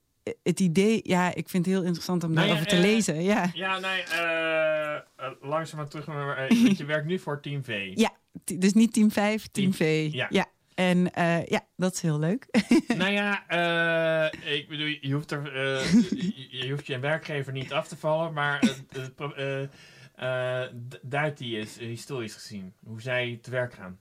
[0.44, 3.24] het idee, ja, ik vind het heel interessant om Nou daarover te eh, lezen.
[3.24, 7.92] Ja, Ja, nee, eh, langzaam terug want je werkt nu voor Team V.
[7.96, 8.12] ja
[8.58, 10.14] dus niet team 5, team, Team- V.
[10.14, 10.28] ja.
[10.30, 10.46] ja.
[10.76, 11.10] En
[11.46, 12.48] ja, dat is heel leuk.
[12.98, 13.44] nou ja,
[14.46, 15.44] ik bedoel, je hoeft, er,
[16.16, 18.60] je, je hoeft je werkgever niet af te vallen, maar
[21.02, 24.00] duidt die eh, historisch gezien, hoe zij te werk gaan.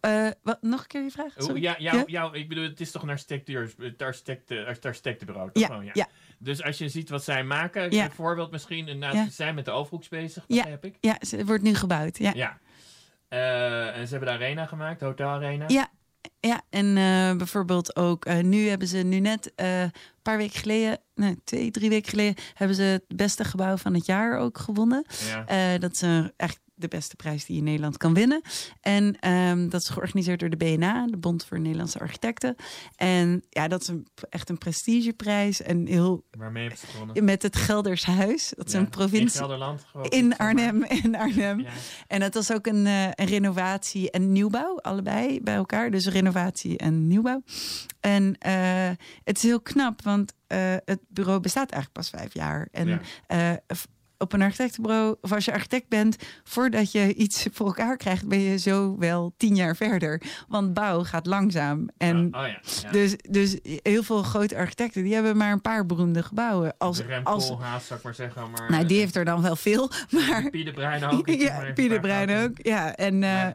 [0.00, 1.34] Eh, wat, nog een keer je vraag?
[1.34, 1.62] Hoe- Sorry.
[1.62, 5.68] ja, jou, jou, ik bedoel, het is toch een architectuur, het architect, het architectenbureau, toch
[5.68, 5.90] Ja, ja.
[5.94, 6.06] ja.
[6.38, 8.04] Dus als je ziet wat zij maken, Ja.
[8.04, 9.24] een voorbeeld misschien, inderdaad, Ja.
[9.24, 10.96] ze zijn met de Overhoeks bezig, Ja, begrijp ik.
[11.00, 12.18] ja, ze wordt nu gebouwd.
[12.18, 12.58] Ja, Ja.
[13.28, 15.64] Eh, en ze hebben de arena gemaakt, de hotelarena.
[15.68, 15.88] ja,
[16.40, 16.62] ja.
[16.70, 20.98] en eh, bijvoorbeeld ook eh, nu hebben ze nu net eh, een paar weken geleden,
[21.14, 25.04] nee, twee, drie weken geleden, hebben ze het beste gebouw van het jaar ook gewonnen.
[25.26, 25.46] Ja.
[25.46, 28.40] Eh, dat is een, echt de beste prijs die je in Nederland kan winnen.
[28.80, 32.56] En ehm, dat is georganiseerd door de BNA, de Bond voor Nederlandse Architecten.
[32.96, 37.24] En ja, dat is een, echt een prestigeprijs en heel Waarmee ze gewonnen?
[37.24, 38.52] met het Gelders Huis.
[38.56, 39.42] Dat is Ja, een in provincie.
[40.08, 40.38] In maar.
[40.38, 40.84] Arnhem.
[40.84, 41.60] In Arnhem.
[41.60, 41.70] Ja.
[42.06, 45.90] En dat was ook een, eh, een renovatie en nieuwbouw, allebei bij elkaar.
[45.90, 47.42] Dus renovatie en nieuwbouw.
[48.00, 48.90] En eh,
[49.24, 52.68] het is heel knap, want eh, het bureau bestaat eigenlijk pas vijf jaar.
[52.72, 52.88] En
[53.28, 53.60] Ja.
[54.18, 58.28] Eh, op een architectenbureau, of als je architect bent, voordat je iets voor elkaar krijgt,
[58.28, 60.22] ben je zo wel tien jaar verder.
[60.48, 61.88] Want bouw gaat langzaam.
[61.96, 62.90] En Oh, oh ja, ja.
[62.90, 66.74] Dus, dus heel veel grote architecten, die hebben maar een paar beroemde gebouwen.
[66.78, 67.58] Als, als, zou
[67.90, 68.50] ik maar zeggen.
[68.50, 69.90] Maar, nou, die heeft er dan wel veel.
[70.10, 71.28] Maar Pieter Bruin ook.
[71.46, 72.50] ja, Pieter Bruin ook.
[72.62, 73.46] Ja, en eh,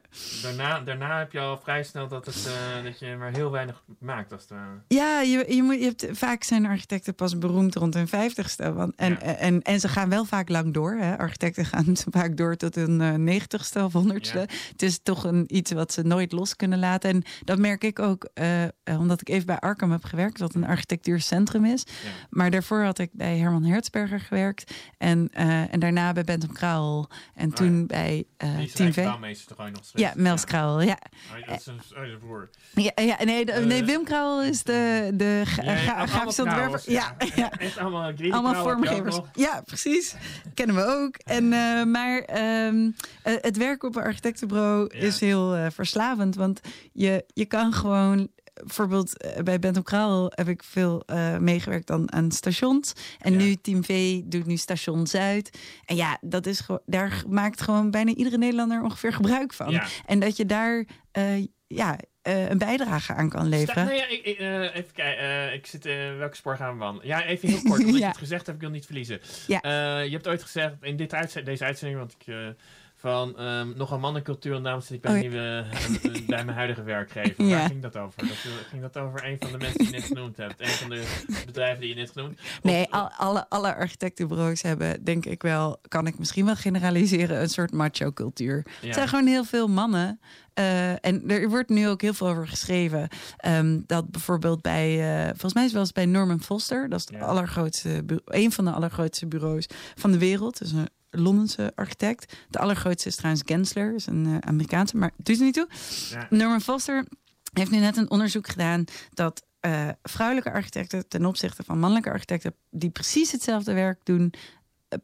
[0.41, 3.83] Daarna, daarna heb je al vrij snel dat, het, eh, dat je maar heel weinig
[3.99, 4.31] maakt.
[4.31, 8.07] Als het, ja, je, je, moet, je hebt, vaak zijn architecten pas beroemd rond hun
[8.07, 8.73] vijftigste.
[8.73, 10.91] Want, en, en, en ze gaan wel vaak lang door.
[10.93, 11.17] Hè.
[11.17, 11.85] Architecten gaan
[12.17, 14.37] vaak door tot hun eh, negentigste of honderdste.
[14.71, 17.09] Het is toch een, iets wat ze nooit los kunnen laten.
[17.09, 20.53] En dat merk ik ook, eh, eh, omdat ik even bij Arkham heb gewerkt, wat
[20.55, 21.83] een architectuurcentrum is.
[22.29, 24.73] Maar daarvoor had ik bij Herman Hertzberger gewerkt.
[24.97, 25.29] En,
[25.71, 27.09] en daarna bij Bentham Krauwel.
[27.35, 28.97] En toen bij Oh is Team V.
[29.93, 30.97] Ja, Mels Krauwel, ja.
[31.41, 32.49] Oh, dat is een, oh, dat is een broer.
[32.73, 35.61] Ja, ja nee, de- nee, Wim Krauwel is de, de ga-
[36.39, 36.81] ontwerper.
[36.85, 37.51] Ja, ja.
[37.79, 39.19] Allemaal Allemaal vormgevers.
[39.33, 40.15] Ja, precies.
[40.53, 41.15] Kennen we ook.
[41.17, 42.91] En, eh, maar ehm,
[43.23, 46.35] eh, het werk op een architectenbureau is heel eh, verslavend.
[46.35, 46.59] Want
[46.93, 48.27] je, je kan gewoon...
[48.53, 51.03] Bijvoorbeeld bij Bentham Krauwel heb ik veel
[51.39, 52.93] meegewerkt dan aan stations.
[53.19, 55.57] En nu Team V doet nu Station Zuid.
[55.85, 59.71] En ja, dat is daar maakt gewoon bijna iedere Nederlander ongeveer gebruik van.
[59.71, 59.85] Ja.
[60.05, 60.85] En dat je daar
[61.67, 63.85] ja, eh, een bijdrage aan kan leveren.
[63.85, 65.23] Nee, ja, ik, ik, eh, even kijken.
[65.23, 65.83] eh, ik zit,
[66.17, 67.07] welke spoor gaan we wandelen?
[67.07, 67.79] Ja, even heel kort.
[67.85, 69.19] Omdat je het gezegd hebt, ik wil niet verliezen.
[69.47, 69.59] Ja.
[69.99, 72.35] Je hebt ooit gezegd, in dit uitzend, deze uitzending, want ik...
[72.95, 75.65] van ehm, nog een mannencultuur en daarom zit ik bij, Oh, nieuwe,
[76.27, 77.47] bij mijn huidige werkgever.
[77.49, 78.27] Waar ging dat over?
[78.27, 78.37] Dat,
[78.69, 80.61] ging dat over een van de mensen die je net genoemd hebt?
[80.61, 82.63] Een van de bedrijven die je net genoemd hebt?
[82.63, 87.49] Nee, al, alle, alle architectenbureaus hebben, denk ik wel, kan ik misschien wel generaliseren, een
[87.49, 88.65] soort macho-cultuur.
[88.65, 88.85] Ja.
[88.85, 90.19] Het zijn gewoon heel veel mannen.
[90.53, 93.07] Eh, en er wordt nu ook heel veel over geschreven.
[93.37, 97.07] ehm, dat bijvoorbeeld bij, eh, volgens mij is wel eens bij Norman Foster, dat is
[97.15, 100.57] het allergrootste, een van de allergrootste bureaus van de wereld.
[100.57, 102.37] Dus een Londense architect.
[102.49, 105.67] De allergrootste is trouwens Gensler, is een eh, Amerikaanse, maar het doet er niet toe.
[106.09, 106.27] Ja.
[106.29, 107.05] Norman Foster
[107.53, 109.45] heeft nu net een onderzoek gedaan dat
[110.01, 114.33] vrouwelijke architecten ten opzichte van mannelijke architecten die precies hetzelfde werk doen,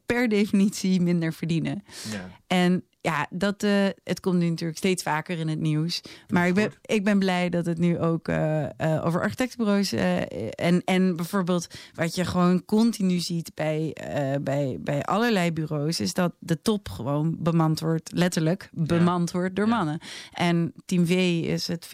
[0.06, 1.84] per definitie minder verdienen.
[2.12, 2.30] Ja.
[2.48, 3.72] En ja, dat, eh,
[4.04, 6.02] het komt nu natuurlijk steeds vaker in het nieuws.
[6.28, 9.92] Maar ik ben, ik ben blij dat het nu ook eh, eh, over architectenbureaus...
[9.92, 13.96] en, en bijvoorbeeld wat je gewoon continu ziet bij,
[14.42, 16.00] bij, bij allerlei bureaus...
[16.00, 20.00] is dat de top gewoon bemand wordt, letterlijk bemand wordt door mannen.
[20.34, 21.10] En Team V
[21.44, 21.90] is het 50-50.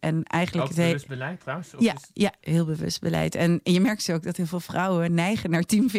[0.00, 1.70] En eigenlijk Ook het he- bewust beleid trouwens?
[1.78, 3.34] Ja, is- ja, heel bewust beleid.
[3.34, 5.94] En je merkt zo ook dat heel veel vrouwen neigen naar Team V.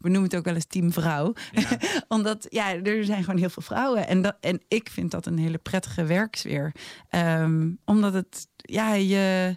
[0.00, 1.32] We noemen het ook wel eens Team Vrouw.
[2.08, 3.72] Omdat, ja, er zijn gewoon heel veel vrouwen.
[3.74, 6.72] En, dat, en ik vind dat een hele prettige werksfeer.
[7.08, 9.56] Ehm, omdat het, ja, je,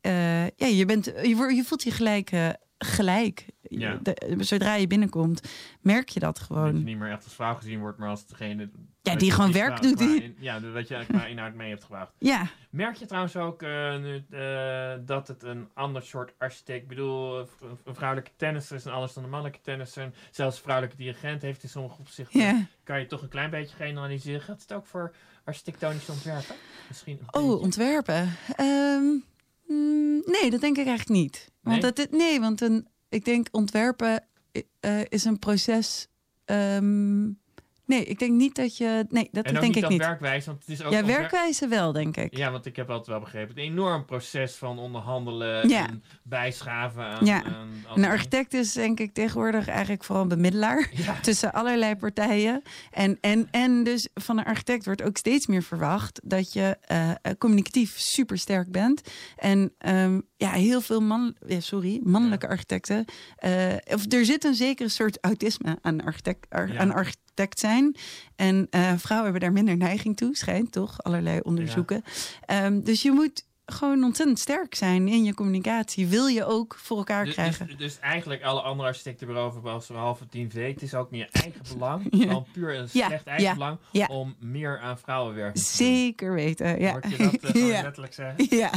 [0.00, 2.30] eh, ja, je, bent, je, je voelt je gelijk.
[2.84, 3.46] Gelijk.
[3.62, 3.98] Ja.
[4.02, 5.48] De- zodra je binnenkomt,
[5.80, 6.78] merk je dat Dat gewoon.
[6.78, 8.70] je niet meer echt als vrouw gezien wordt, maar als degene...
[9.02, 10.00] Ja, dat die gewoon werk doet.
[10.00, 12.12] in- ja, wat je qua inhoud mee hebt gebracht.
[12.18, 12.46] Ja.
[12.70, 16.82] Merk je trouwens ook eh, nu, eh, dat het een ander soort architect...
[16.82, 17.38] Ik bedoel,
[17.84, 20.02] een vrouwelijke tennisser is een anders dan een mannelijke tennisser.
[20.02, 22.40] En Zelfs een vrouwelijke dirigent heeft in sommige opzichten...
[22.40, 22.66] Ja.
[22.84, 24.40] Kan je toch een klein beetje generaliseren.
[24.40, 25.14] Gaat het ook voor
[25.44, 26.54] architectonische ontwerpen?
[26.88, 28.36] Misschien Oh, ontwerpen.
[28.56, 29.04] Ehm,
[29.72, 31.50] mm, nee, dat denk ik eigenlijk niet.
[31.60, 31.92] Want Nee?
[31.92, 34.24] dat, nee, want een, ik denk ontwerpen
[34.80, 36.08] eh, is een proces.
[36.44, 37.30] ehm,
[37.92, 39.04] nee, ik denk niet dat je.
[39.08, 40.00] Nee, dat en ook denk niet ik dat niet.
[40.00, 42.36] werkwijze, want het is ook ja, werkwijze wel, denk ik.
[42.36, 43.58] Ja, want ik heb altijd wel begrepen.
[43.58, 45.88] Een enorm proces van onderhandelen Ja.
[45.88, 47.24] en bijschaven aan...
[47.26, 50.90] Ja, aan een architect is denk ik tegenwoordig eigenlijk vooral een bemiddelaar
[51.22, 52.62] tussen allerlei partijen.
[52.90, 57.10] En, en, en dus van een architect wordt ook steeds meer verwacht dat je eh,
[57.10, 59.00] eh, communicatief super sterk bent.
[59.36, 63.04] En ehm, ja, heel veel man, ja, sorry, mannelijke architecten.
[63.36, 63.50] eh,
[63.84, 66.78] of er zit een zekere soort autisme aan architect, ar- Ja.
[66.78, 66.92] aan
[67.34, 67.96] architect zijn.
[68.36, 71.02] En eh, vrouwen hebben daar minder neiging toe, schijnt toch?
[71.02, 72.04] Allerlei onderzoeken.
[72.46, 76.06] Ehm, dus je moet gewoon ontzettend sterk zijn in je communicatie.
[76.06, 77.66] Wil je ook voor elkaar Dus, krijgen.
[77.66, 80.72] dus, dus eigenlijk alle andere architectenbureaus behalve Team V.
[80.72, 82.42] Het is ook je eigen belang, Ja.
[82.52, 84.06] puur een Ja, slecht eigen ja, belang ja.
[84.06, 85.68] om meer aan vrouwenwerk te doen.
[85.70, 86.90] Zeker weten, ja.
[86.90, 88.56] Hoort je dat eh, letterlijk zeggen?
[88.56, 88.70] Ja.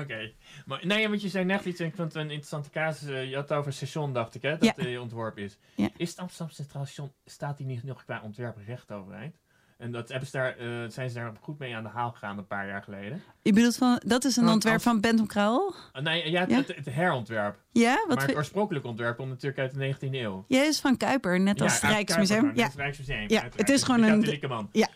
[0.00, 0.32] Oké.
[0.66, 3.08] Maar nee, want je zei net iets, en ik vond het een interessante casus.
[3.08, 4.58] eh, je had het over station, dacht ik, hè?
[4.58, 5.00] Dat Ja.
[5.00, 5.58] ontworpen is.
[5.74, 5.88] Ja.
[5.96, 9.36] Is het Amsterdam Centraal Station, staat die niet nog qua ontwerp recht overeind?
[9.78, 12.38] En dat hebben ze daar, eh, zijn ze daar goed mee aan de haal gegaan
[12.38, 13.22] een paar jaar geleden?
[13.42, 15.74] Je bedoelt van, dat is een Want ontwerp als- van Bentham Krauwel?
[15.92, 16.56] Ah, nee, ja, het, Ja?
[16.56, 17.58] Het, het herontwerp.
[17.72, 20.44] Ja, wat maar het oorspronkelijke ontwerp komt natuurlijk uit de 19e eeuw.
[20.48, 22.40] Jij is van Kuiper, net als het Rijksmuseum.
[22.40, 22.66] Kuiper, Ja.
[22.66, 23.24] het Rijksmuseum.
[23.28, 24.68] Ja, het is gewoon een- man.
[24.72, 24.88] Ja.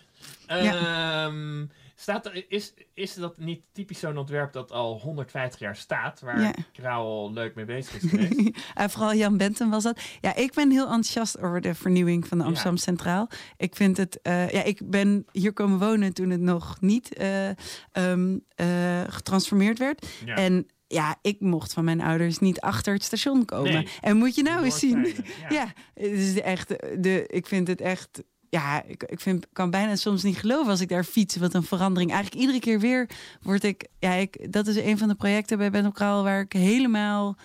[0.46, 1.64] Ehm,
[1.98, 6.40] staat er, is, is dat niet typisch zo'n ontwerp dat al 150 jaar staat, waar
[6.40, 6.54] Ja.
[6.72, 8.58] Krauwel leuk mee bezig is geweest?
[8.74, 10.00] En vooral Jan Benton was dat.
[10.20, 13.28] Ja, ik ben heel enthousiast over de vernieuwing van de Amsterdam Centraal.
[13.56, 17.48] Ik vind het, eh, ja, ik ben hier komen wonen toen het nog niet eh,
[17.92, 20.06] ehm, eh, getransformeerd werd.
[20.24, 20.34] Ja.
[20.34, 23.72] En ja, ik mocht van mijn ouders niet achter het station komen.
[23.72, 23.88] Nee.
[24.00, 25.06] En moet je nou eens zien.
[25.06, 25.72] Ja, ja.
[25.94, 26.68] het is echt
[27.02, 28.22] de, ik vind het echt.
[28.56, 31.36] Ja, ik, ik vind, kan bijna soms niet geloven als ik daar fiets.
[31.36, 32.10] Wat een verandering.
[32.12, 33.08] Eigenlijk iedere keer weer
[33.42, 33.86] word ik.
[33.98, 37.36] Ja, ik, dat is een van de projecten bij Ben op Kraal waar ik helemaal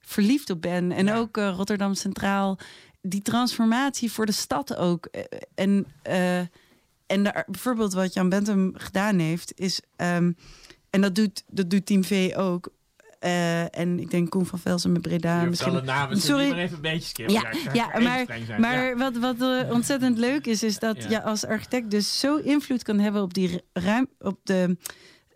[0.00, 0.92] verliefd op ben.
[0.92, 2.58] En ook eh, Rotterdam Centraal.
[3.02, 5.06] Die transformatie voor de stad ook.
[5.06, 5.22] Eh,
[5.54, 6.38] En, eh,
[7.06, 9.80] en daar, bijvoorbeeld wat Jan Bentham gedaan heeft, is.
[9.96, 10.32] ehm,
[10.90, 12.72] en dat doet, dat doet Team V ook.
[13.20, 15.44] Eh, en ik denk Koen van Velsen met Breda.
[15.44, 15.72] Misschien.
[15.72, 16.48] alle namen Sorry.
[16.48, 17.34] maar even een beetje skippen.
[17.34, 17.98] Ja, ja,
[18.58, 18.96] maar, Ja.
[18.96, 21.08] wat, wat eh, ontzettend leuk is, is dat Ja.
[21.08, 24.76] je als architect dus zo invloed kan hebben op die ruim, op de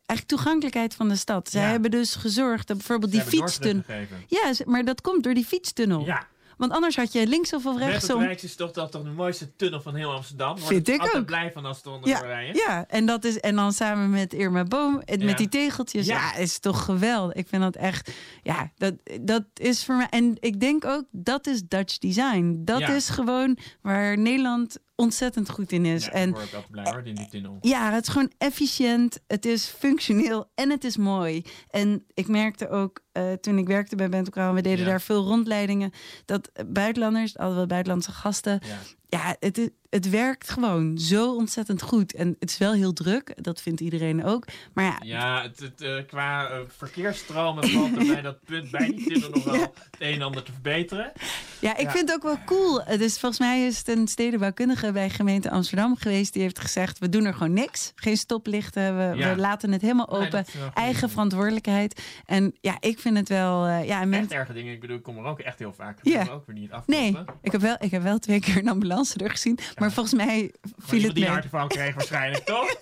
[0.07, 1.49] eigenlijk toegankelijkheid van de stad.
[1.51, 3.83] Zij hebben dus gezorgd dat bijvoorbeeld die fietstunnel.
[4.27, 6.05] Ja, maar dat komt door die fietstunnel.
[6.05, 6.27] Ja.
[6.57, 8.23] Want anders had je links of Met rechtsom.
[8.23, 10.59] het is toch, toch, toch de mooiste tunnel van heel Amsterdam.
[10.59, 11.27] Vind ik altijd ook.
[11.27, 12.55] blij van als het onder Ja, rijden.
[12.57, 15.25] ja, en dat is en dan samen met Irma Boom Ja.
[15.25, 16.07] met die tegeltjes.
[16.07, 16.15] Ja.
[16.17, 16.35] Ja.
[16.37, 17.35] is toch geweldig.
[17.37, 18.11] Ik vind dat echt.
[18.43, 20.07] Ja, dat, dat is voor mij.
[20.11, 22.61] En ik denk ook dat is Dutch design.
[22.65, 26.05] Dat is gewoon waar Nederland ontzettend goed in is.
[26.05, 30.51] Ja, en word altijd blij hoor, die ja, het is gewoon efficiënt, het is functioneel
[30.55, 31.43] en het is mooi.
[31.71, 34.91] En ik merkte ook eh, toen ik werkte bij Bento Krauw, we deden Ja.
[34.91, 35.91] daar veel rondleidingen,
[36.25, 38.79] dat buitenlanders, hadden we buitenlandse gasten, Ja.
[39.09, 42.15] ja, het is, het werkt gewoon zo ontzettend goed.
[42.15, 44.45] En het is wel heel druk, dat vindt iedereen ook.
[44.73, 48.89] Maar ja, Ja, het, het, eh, qua eh, verkeersstromen valt er bij dat punt bij
[48.89, 51.13] niet zitten nog wel het een en ander te verbeteren.
[51.61, 51.91] Ja, ik Ja.
[51.91, 52.83] vind het ook wel cool.
[52.83, 56.33] Eh, Dus volgens mij is het een stedenbouwkundige bij gemeente Amsterdam geweest.
[56.33, 57.93] Die heeft gezegd, we doen er gewoon niks.
[57.95, 59.35] Geen stoplichten, we, Ja.
[59.35, 60.45] we laten het helemaal open.
[60.75, 62.03] Eigen verantwoordelijkheid.
[62.27, 63.67] En ja, ik vind het wel...
[63.67, 64.73] eh, ja, men- Echt erge dingen.
[64.73, 65.99] Ik bedoel, ik kom er ook echt heel vaak.
[66.03, 66.23] Ja.
[66.25, 66.33] Ja.
[66.33, 67.01] ook weer niet afkomen.
[67.13, 69.59] Nee, ik heb, wel, ik heb wel twee keer een ambulance er gezien.
[69.85, 71.33] Maar volgens mij viel het die mee.
[71.33, 72.75] hartaanval kreeg waarschijnlijk, toch?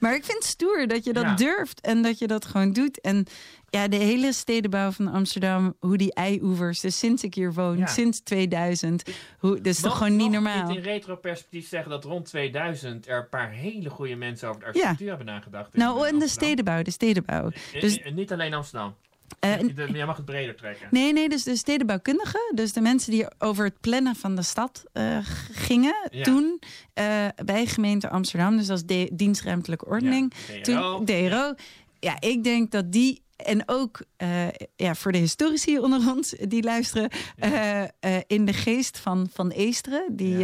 [0.00, 1.34] Maar ik vind het stoer dat je dat Ja.
[1.34, 3.00] durft en dat je dat gewoon doet.
[3.00, 3.26] En
[3.68, 7.86] ja, de hele stedenbouw van Amsterdam, hoe die eioevers, dus sinds ik hier woon, Ja.
[7.86, 9.02] sinds 2000,
[9.38, 10.70] hoe, dat is toch gewoon niet normaal.
[10.76, 15.08] in retro-perspectief zeggen dat rond 2000 er een paar hele goede mensen over de architectuur
[15.08, 15.74] hebben nagedacht.
[15.76, 17.50] Nou, en de stedenbouw, de stedenbouw.
[17.72, 18.94] Eh, Dus, eh, niet alleen Amsterdam.
[19.38, 19.58] Eh,
[19.92, 20.88] jij mag het breder trekken.
[20.90, 24.84] nee, nee, dus de stedenbouwkundigen, dus de mensen die over het plannen van de stad
[24.92, 25.18] eh,
[25.52, 26.22] gingen Ja.
[26.24, 26.60] toen
[26.94, 30.32] eh, bij gemeente Amsterdam, dus als de dienstruimtelijke ordening.
[30.62, 31.54] Ja, toen, DRO.
[32.00, 33.22] Ja, ik denk dat die.
[33.44, 37.08] En ook eh, ja, voor de historici onder ons die luisteren.
[37.38, 37.88] eh, eh,
[38.26, 40.04] in de geest van Van Eesteren.
[40.16, 40.36] Die,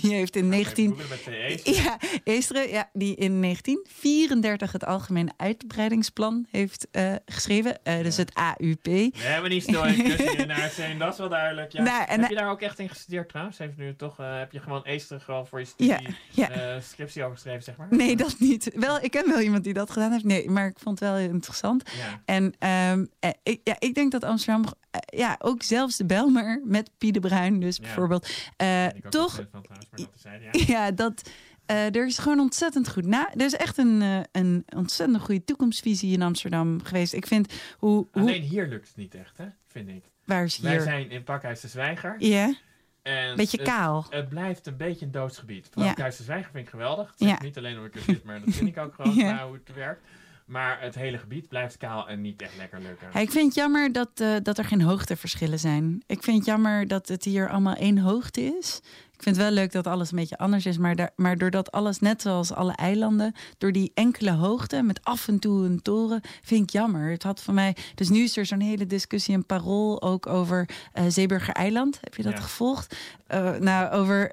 [0.00, 0.88] die heeft in 19.
[0.88, 1.82] Googlen met twee E's.
[1.84, 6.86] Ja, Eesteren, ja, die in 1934 het Algemene Uitbreidingsplan heeft
[7.26, 7.78] geschreven.
[8.02, 8.84] Dus het AUP.
[8.84, 11.72] We hebben niet discussie in uitzending, dat is wel duidelijk.
[11.72, 11.82] Ja.
[11.82, 13.58] Nou, en- heb je daar ook echt in gestudeerd trouwens?
[13.58, 15.96] Heeft nu toch, heb je gewoon Eester gewoon voor je studie,
[16.30, 17.86] Ja, scriptie over geschreven, zeg maar?
[17.90, 18.70] Nee, dat niet.
[18.74, 20.24] Wel, ik ken wel iemand die dat gedaan heeft.
[20.24, 21.82] Nee, maar ik vond het wel interessant.
[21.96, 22.22] Ja.
[22.24, 26.60] En ehm, eh, ik, ja, ik denk dat Amsterdam, eh, ja, ook zelfs de Belmer
[26.64, 27.82] met Pie de Bruin, dus Ja.
[27.82, 30.64] bijvoorbeeld, eh, toch, van trouwens, dat ja.
[30.74, 31.30] ja, dat.
[31.66, 33.32] er is gewoon ontzettend goed na.
[33.34, 37.12] Er is echt een, eh, een ontzettend goede toekomstvisie in Amsterdam geweest.
[37.12, 38.06] Ik vind hoe.
[38.12, 39.46] hoe Alleen hier lukt het niet echt, hè?
[39.66, 40.04] vind ik.
[40.24, 40.80] Waar is Wij hier?
[40.80, 42.14] zijn in Pakhuis de Zwijger.
[42.18, 42.54] Ja.
[43.02, 44.06] En Beetje het- kaal.
[44.10, 45.68] Het, blijft een beetje een doodsgebied.
[45.74, 45.86] Ja.
[45.86, 47.14] Pakhuis de Zwijger vind ik geweldig.
[47.16, 47.38] Dat Ja.
[47.42, 49.46] niet alleen omdat ik er zit, maar dat vind ik ook gewoon Ja.
[49.46, 50.00] hoe het werkt.
[50.46, 53.08] Maar het hele gebied blijft kaal en niet echt lekker lukken.
[53.12, 56.02] Ja, ik vind het jammer dat, eh, dat er geen hoogteverschillen zijn.
[56.06, 58.80] Ik vind het jammer dat het hier allemaal één hoogte is.
[59.12, 60.78] Ik vind het wel leuk dat alles een beetje anders is.
[60.78, 65.28] Maar, daar, maar doordat alles, net zoals alle eilanden, door die enkele hoogte met af
[65.28, 67.10] en toe een toren, vind ik jammer.
[67.10, 67.76] Het had van mij.
[67.94, 71.98] Dus nu is er zo'n hele discussie en parool ook over eh Zeeburger Eiland.
[72.00, 72.40] Heb je dat Ja.
[72.40, 72.96] gevolgd?
[73.26, 74.30] Eh, nou, over.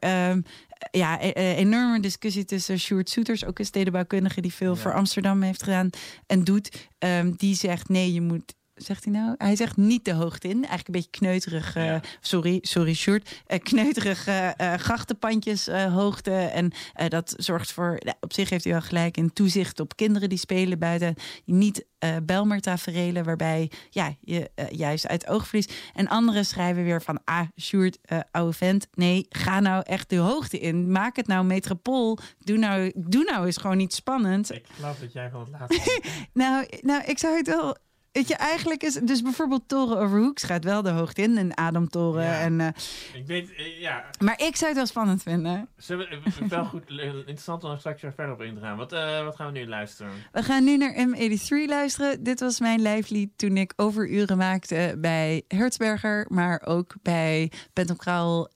[0.91, 5.41] Ja, e- e- enorme discussie tussen Sjoerd Soeters, ook een stedenbouwkundige die veel voor Amsterdam
[5.41, 5.89] heeft gedaan
[6.27, 6.89] en doet.
[6.97, 8.53] Ehm, die zegt nee, je moet.
[8.75, 9.35] Zegt hij nou?
[9.37, 10.55] Hij zegt niet de hoogte in.
[10.55, 11.75] Eigenlijk een beetje kneuterig.
[11.75, 13.41] eh, Sorry, sorry, Sjoerd.
[13.45, 16.31] Eh, kneuterig eh eh, grachtenpandjes hoogte.
[16.31, 16.71] En
[17.07, 17.99] dat zorgt voor.
[18.19, 19.17] op zich heeft hij wel gelijk.
[19.17, 21.15] Een toezicht op kinderen die spelen buiten.
[21.45, 25.73] Niet eh Belmer-taferelen, waarbij ja, je juist uit oog verliest.
[25.93, 27.19] En anderen schrijven weer van.
[27.25, 28.87] Ah, Sjoerd, eh, oude vent.
[28.93, 30.91] Nee, ga nou echt de hoogte in.
[30.91, 32.17] Maak het nou metropool.
[32.39, 34.51] Doe nou, doe nou eens gewoon iets spannends.
[34.51, 36.01] Ik geloof dat jij van het laatste.
[36.33, 37.77] Nou, nou, ik zou het wel.
[38.13, 41.37] Weet je, eigenlijk is dus bijvoorbeeld Toren over Hoeks gaat wel de hoogte in.
[41.37, 42.23] En Adamtoren.
[42.23, 42.39] Ja.
[42.39, 42.67] En, eh,
[43.13, 44.05] ik weet, eh, ja.
[44.19, 45.69] maar ik zou het wel spannend vinden.
[45.77, 48.77] Zullen we, eh, wel goed, interessant om straks weer verder op in te gaan.
[48.77, 48.91] Wat,
[49.23, 50.11] wat gaan we nu luisteren?
[50.31, 52.23] We gaan nu naar M83 luisteren.
[52.23, 56.25] Dit was mijn lijflied toen ik overuren maakte bij Hertzberger.
[56.29, 58.49] Maar ook bij Bent op Kraal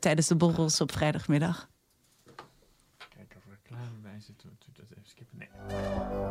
[0.00, 1.68] tijdens de borrels op vrijdagmiddag.
[3.08, 4.42] Kijken of er reclame bij zit.
[4.42, 5.38] Doe dat even skippen.
[5.38, 6.21] Nee.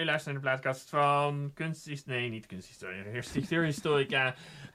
[0.00, 2.06] U luistert naar de plaatkast van kunst...
[2.06, 3.04] Nee, niet kunsthistorie.
[3.14, 4.34] Architectuurhistorica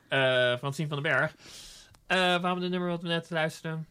[0.09, 1.35] uh, van Sien van den Berg.
[2.07, 3.87] Uh, waarom de nummer wat we net luisterden?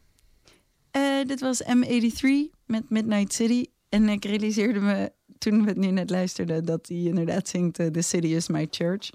[0.91, 2.25] Uh, dit was M83
[2.65, 3.65] met Midnight City.
[3.89, 6.65] En ik realiseerde me toen we het nu net luisterden...
[6.65, 9.09] dat hij inderdaad zingt The City is my church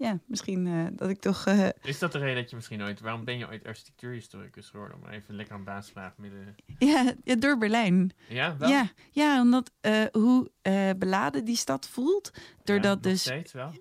[0.00, 1.46] ja, misschien uh, dat ik toch...
[1.46, 3.00] Uh, is dat de reden dat je misschien ooit...
[3.00, 4.96] Waarom ben je ooit architectuurhistoricus geworden?
[5.02, 6.56] Om even lekker een baasvraag midden...
[6.78, 8.12] Ja, ja, door Berlijn.
[8.28, 8.68] Ja, wel?
[8.68, 10.50] Ja, ja omdat uh, hoe
[10.98, 12.30] beladen die stad voelt.
[12.64, 13.20] Doordat ja, dus...
[13.20, 13.72] steeds wel?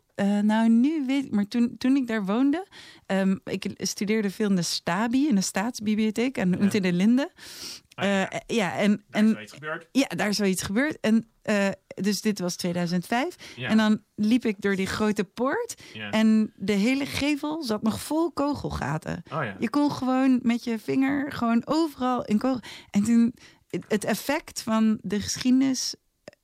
[0.42, 1.32] nou, nu weet ik...
[1.32, 2.68] Maar toen, toen ik daar woonde...
[3.08, 6.40] Um, ik studeerde veel in de Stabi, in de Staatsbibliotheek.
[6.40, 6.92] aan de ja.
[6.92, 7.32] Linde.
[7.94, 8.42] Ah, ja.
[8.48, 9.04] ja, en...
[9.10, 9.88] Daar en, is iets gebeurd.
[9.92, 11.00] Ja, daar is wel iets gebeurd.
[11.00, 11.30] En
[11.96, 13.36] dus dit was 2005.
[13.56, 13.70] Ja.
[13.70, 15.82] En dan liep ik door die grote poort.
[15.94, 16.10] Ja.
[16.10, 19.24] En de hele gevel zat nog vol kogelgaten.
[19.34, 19.56] Oh ja.
[19.60, 22.62] Je kon gewoon met je vinger gewoon overal in kogel.
[22.90, 23.34] En toen
[23.88, 25.96] het effect van de geschiedenis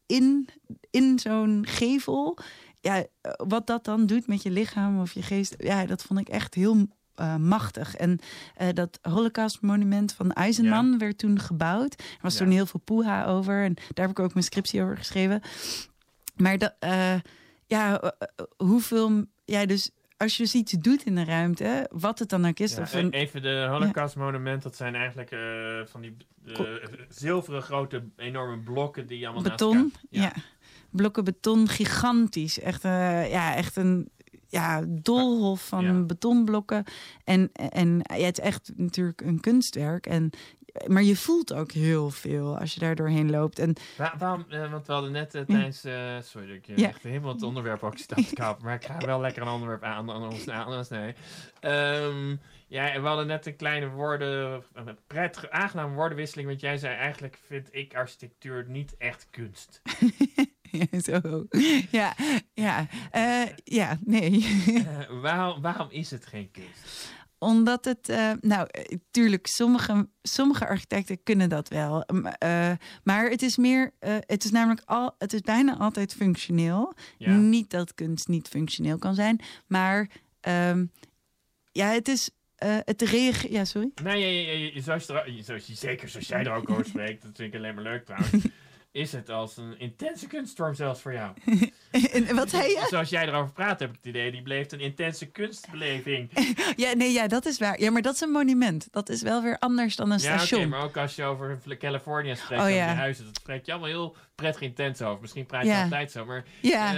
[0.06, 0.50] in,
[0.90, 2.38] in zo'n gevel.
[2.82, 3.06] Ja,
[3.48, 5.56] wat dat dan doet met je lichaam of je geest.
[5.58, 6.88] Ja, dat vond ik echt heel
[7.22, 7.96] uh, machtig.
[7.96, 8.20] En
[8.62, 10.98] uh, dat Holocaust-monument van Eisenman Ja.
[10.98, 11.94] werd toen gebouwd.
[12.00, 12.40] Er was Ja.
[12.44, 13.64] toen heel veel poeha over.
[13.64, 15.42] En daar heb ik ook mijn scriptie over geschreven.
[16.36, 17.14] Maar dat, eh,
[17.66, 19.26] ja, eh, eh, hoeveel...
[19.46, 22.76] Ja, dus als je dus iets doet in de ruimte, wat het dan ook is.
[22.76, 25.40] Ja, of een, Even de Holocaust monument, dat zijn eigenlijk eh,
[25.86, 26.60] van die eh,
[27.10, 30.32] zilveren grote enorme blokken die allemaal naast beton, elkaar- ja.
[30.90, 32.60] Blokken beton, gigantisch.
[32.60, 34.10] Echt, eh, ja, echt een
[34.56, 36.84] ja, doolhof van betonblokken.
[37.24, 40.06] En, en ja, het is echt natuurlijk een kunstwerk.
[40.08, 40.30] En,
[40.88, 43.60] maar je voelt ook heel veel als je daar doorheen loopt.
[43.60, 45.84] En Wa- waarom, eh, want we hadden net eh, tijdens...
[45.84, 46.88] eh, sorry dat ik je Ja.
[46.88, 48.56] echt helemaal het onderwerp ook te.
[48.62, 51.14] Maar ik ga wel lekker een onderwerp aan, anders, anders nee.
[51.60, 52.36] Ehm,
[52.68, 54.64] ja, we hadden net een kleine woorden...
[54.74, 56.48] Een prettige, aangename woordenwisseling.
[56.48, 59.82] Want jij zei eigenlijk vind ik architectuur niet echt kunst.
[60.92, 61.46] ja, zo.
[61.92, 62.16] Ja,
[62.54, 64.32] ja, eh, ja nee.
[64.86, 67.14] Eh, waarom, waarom is het geen kunst?
[67.38, 68.68] Omdat het, eh, nou,
[69.12, 72.02] tuurlijk, sommige, sommige architecten kunnen dat wel.
[72.04, 72.72] Eh,
[73.04, 76.94] maar het is meer, het is namelijk al, het is bijna altijd functioneel.
[77.18, 77.36] Ja.
[77.38, 80.10] Niet dat kunst niet functioneel kan zijn, maar
[80.42, 80.86] ehm,
[81.72, 82.30] ja, het is,
[82.86, 83.92] het reageert, ja, sorry.
[84.04, 86.70] Nee, je, je, je, zoals, je er, je- zoals je, zeker zoals jij er ook
[86.70, 88.46] over spreekt, dat vind ik alleen maar leuk trouwens.
[88.96, 91.34] Is het als een intense kunststorm zelfs voor jou?
[92.14, 92.86] En wat zei je?
[92.90, 96.30] Zoals jij erover praat, heb ik het idee, die bleef een intense kunstbeleving.
[96.76, 97.80] Ja, nee, ja, dat is waar.
[97.80, 98.88] Ja, maar dat is een monument.
[98.92, 100.70] Dat is wel weer anders dan een Ja, oké, station.
[100.70, 102.90] maar ook als je over California spreekt, Oh, over ja.
[102.90, 105.22] je huizen, dat spreekt je allemaal heel prettig intens over.
[105.22, 105.84] Misschien praat je Ja.
[105.84, 106.44] altijd zo, maar...
[106.62, 106.98] Ja.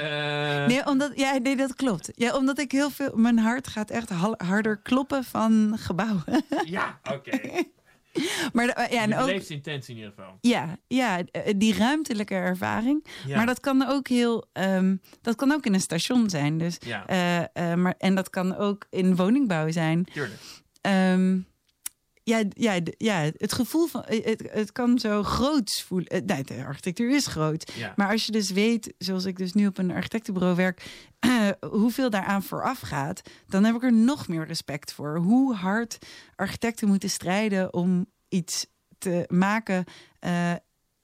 [0.61, 2.11] eh, Nee, omdat, ja, nee, dat klopt.
[2.15, 3.11] Ja, omdat ik heel veel.
[3.15, 6.23] Mijn hart gaat echt harder kloppen van gebouwen.
[6.65, 7.39] Ja, oké.
[8.65, 9.29] maar de- ja, en ook.
[9.29, 10.37] intens in ieder geval.
[10.41, 13.05] Ja, ja, eh, die ruimtelijke ervaring.
[13.27, 13.35] Ja.
[13.37, 14.45] Maar dat kan ook heel.
[14.53, 16.57] ehm, dat kan ook in een station zijn.
[16.57, 17.05] Dus, Ja.
[17.07, 20.03] eh, eh, maar, en dat kan ook in woningbouw zijn.
[20.13, 20.39] Tuurlijk.
[20.81, 21.39] Ehm,
[22.23, 24.03] ja, ja, ja, het gevoel van.
[24.05, 26.07] eh, Het, het kan zo groots voelen.
[26.07, 27.71] Eh, Nee, de architectuur is groot.
[27.75, 27.93] Ja.
[27.95, 30.85] Maar als je dus weet, zoals ik dus nu op een architectenbureau werk,
[31.69, 35.17] hoeveel daaraan vooraf gaat, dan heb ik er nog meer respect voor.
[35.17, 35.97] Hoe hard
[36.35, 38.65] architecten moeten strijden om iets
[38.97, 39.83] te maken.
[40.19, 40.53] eh,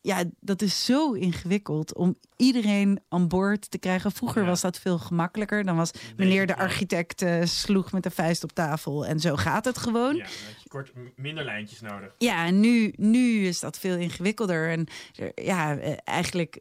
[0.02, 4.12] ja, dat is zo ingewikkeld om iedereen aan boord te krijgen.
[4.12, 5.64] Vroeger was dat veel gemakkelijker.
[5.64, 9.66] Dan was meneer de architect eh, sloeg met de vuist op tafel en zo gaat
[9.66, 10.16] het gewoon.
[10.16, 10.26] Ja,
[10.64, 12.16] je kort minder lijntjes nodig.
[12.18, 14.70] Ja, nu, nu is dat veel ingewikkelder.
[14.70, 16.60] En er- ja, eh, eigenlijk.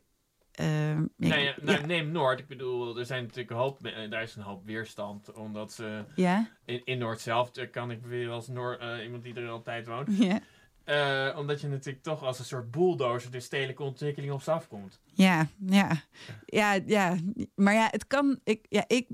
[0.62, 1.86] Eh, ja, Nee, ja, nou.
[1.86, 2.38] Neem Noord.
[2.38, 5.32] Ik bedoel, er zijn natuurlijk een hoop, eh, daar is een hoop weerstand.
[5.32, 6.48] Omdat ze Ja?
[6.64, 10.08] in, in Noord zelf, kan ik beweren als Noor, eh, iemand die er altijd woont.
[10.18, 10.40] Ja.
[10.84, 15.00] Eh, omdat je natuurlijk toch als een soort bulldozer de stedelijke ontwikkeling op ze afkomt.
[15.14, 15.90] Ja, ja,
[16.46, 17.16] ja, ja.
[17.54, 18.38] Maar ja, het kan.
[18.44, 19.06] Ik, ja, ik,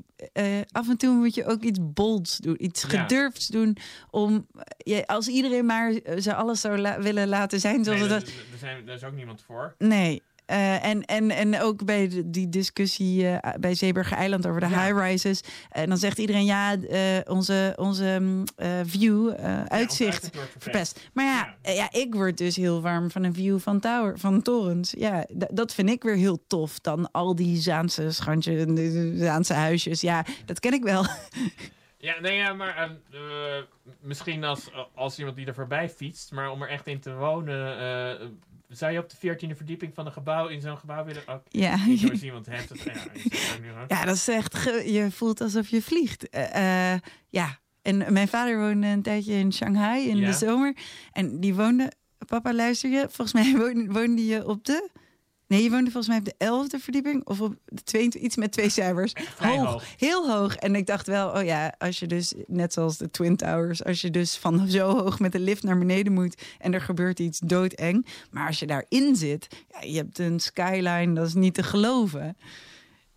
[0.73, 2.89] af en toe moet je ook iets bolds doen, iets Ja.
[2.89, 3.77] gedurfds doen.
[4.11, 4.47] Om,
[4.77, 8.59] ja, als iedereen maar ze alles zou la- willen laten zijn zoals Nee, daar, daar
[8.59, 9.75] zijn, daar is ook niemand voor.
[9.79, 10.23] Nee.
[10.49, 14.67] Eh, en, en, en ook bij de- die discussie eh, bij Zeeburger Eiland over de
[14.69, 15.41] high-rises.
[15.71, 21.09] En dan zegt iedereen, ja, eh, onze, onze mm, eh, view, eh, uitzicht, verpest.
[21.13, 21.89] Maar ja, eh, ja.
[21.93, 24.95] ik word dus heel warm van een view van, tower, van torens.
[24.99, 26.79] Ja, dat vind ik weer heel tof.
[26.81, 28.65] Dan al die Zaanse schandjes,
[29.19, 30.01] Zaanse huisjes.
[30.01, 31.05] Ja, dat ken ik wel.
[32.01, 33.63] Ja, nee, ja, maar ehm, eh,
[34.01, 37.79] misschien als, als iemand die er voorbij fietst, maar om er echt in te wonen,
[37.79, 38.27] eh,
[38.69, 41.23] zou je op de 14e verdieping van een gebouw in zo'n gebouw willen?
[41.29, 41.77] Oh, Ja.
[42.23, 42.83] Iemand heeft het.
[42.83, 42.93] Ja.
[43.89, 44.63] Ja, dat is echt.
[44.87, 46.29] je voelt alsof je vliegt.
[46.29, 47.59] Eh, eh, ja.
[47.83, 50.27] En mijn vader woonde een tijdje in Shanghai in Ja.
[50.27, 50.77] de zomer.
[51.13, 51.93] En die woonde.
[52.27, 53.07] Papa, luister je?
[53.11, 54.89] Volgens mij woonde, woonde je op de
[55.49, 58.53] Nee, je woonde volgens mij op de elfde verdieping of op de tweede, iets met
[58.53, 59.13] twee cijfers.
[59.37, 59.85] vrij hoog.
[59.97, 60.57] Heel hoog.
[60.57, 64.01] En ik dacht wel, oh ja, als je dus, net zoals de Twin Towers, als
[64.01, 67.39] je dus van zo hoog met de lift naar beneden moet en er gebeurt iets
[67.39, 68.07] doodeng.
[68.31, 72.37] Maar als je daarin zit, ja, je hebt een skyline, dat is niet te geloven.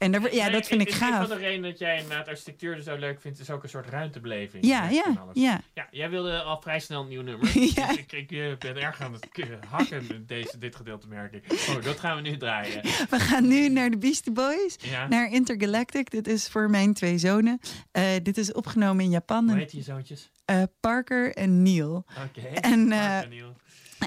[0.02, 1.28] En daar, ja, Nee, dat vind ik Een gaaf.
[1.28, 3.86] van de redenen dat jij inderdaad architectuur er zo leuk vindt, is ook een soort
[3.90, 4.66] ruimtebeleving.
[4.66, 5.62] Ja, Met ja, ja.
[5.74, 7.50] Ja, jij wilde al vrij snel een nieuw nummer.
[7.76, 7.88] Ja.
[7.88, 9.28] Dus ik, ik eh, ben erg aan het
[9.70, 11.44] hakken in deze, dit gedeelte, merk ik.
[11.70, 12.82] Oh, dat gaan we nu draaien.
[13.10, 15.08] We gaan nu naar de Beastie Boys, Ja.
[15.08, 16.10] naar Intergalactic.
[16.10, 17.60] Dit is voor mijn twee zonen.
[17.92, 19.50] Eh, dit is opgenomen in Japan.
[19.50, 20.30] Hoe heet je zoontjes?
[20.46, 22.06] eh, Parker en Neil.
[22.26, 22.48] Oké.
[22.48, 23.56] En Neil.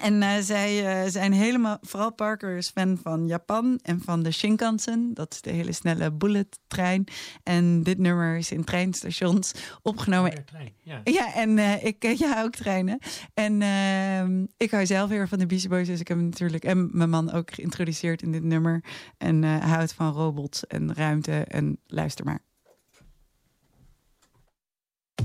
[0.03, 4.30] En eh, zij eh, zijn helemaal, vooral Parker is fan van Japan en van de
[4.30, 5.14] Shinkansen.
[5.14, 7.05] Dat is de hele snelle bullet-trein.
[7.42, 10.30] En dit nummer is in treinstations opgenomen.
[10.30, 11.01] Weer trein, ja.
[11.05, 12.99] Ja, en eh, ik ja, ook treinen.
[13.34, 16.26] En ehm, ik hou zelf heel erg van de Beastie Boys, dus ik heb hem
[16.26, 18.84] natuurlijk en mijn man ook geïntroduceerd in dit nummer.
[19.18, 22.42] En eh, houdt van robots en ruimte en luister maar.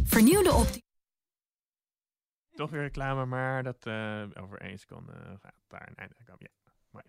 [0.03, 0.89] Vernieuwde optie.
[2.60, 6.39] Toch weer reclame, maar dat eh, over één seconde gaat daar een einde komen.
[6.39, 7.05] Ja, mooi.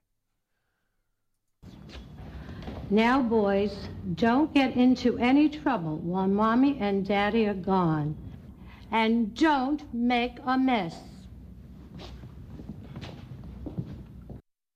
[2.88, 8.14] Now, boys, don't get into any trouble while mommy and daddy are gone.
[8.90, 10.96] And don't make a mess.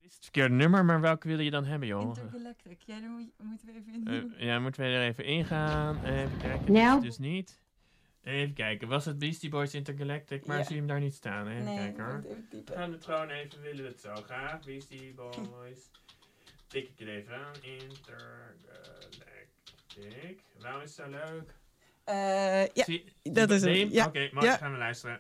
[0.01, 2.01] Dit is het verkeerde nummer, maar welke wil je dan hebben, joh?
[2.01, 6.05] Intergalactic, ja, dan moeten we even Eh, ja, moeten we er even ingaan.
[6.05, 6.73] Even kijken.
[6.73, 6.97] Nou.
[6.97, 7.63] is dus niet.
[8.25, 8.89] Even kijken.
[8.89, 10.47] Was het Beastie Boys Intergalactic?
[10.47, 10.63] Maar Ja.
[10.65, 11.49] zie je hem daar niet staan?
[11.49, 12.15] Even Nee, kijken hoor.
[12.15, 12.75] moet even typen.
[12.75, 14.65] We gaan het gewoon even, willen we het zo graag.
[14.65, 15.91] Beastie Boys.
[16.69, 17.53] Tik ik het even aan.
[17.63, 20.41] Intergalactic.
[20.61, 21.55] Waarom is het zo leuk?
[22.05, 23.93] Eh, ja, Zie- dat is het.
[23.93, 24.47] Ja, Oké, mooi.
[24.47, 24.57] ja.
[24.57, 25.19] Gaan we luisteren.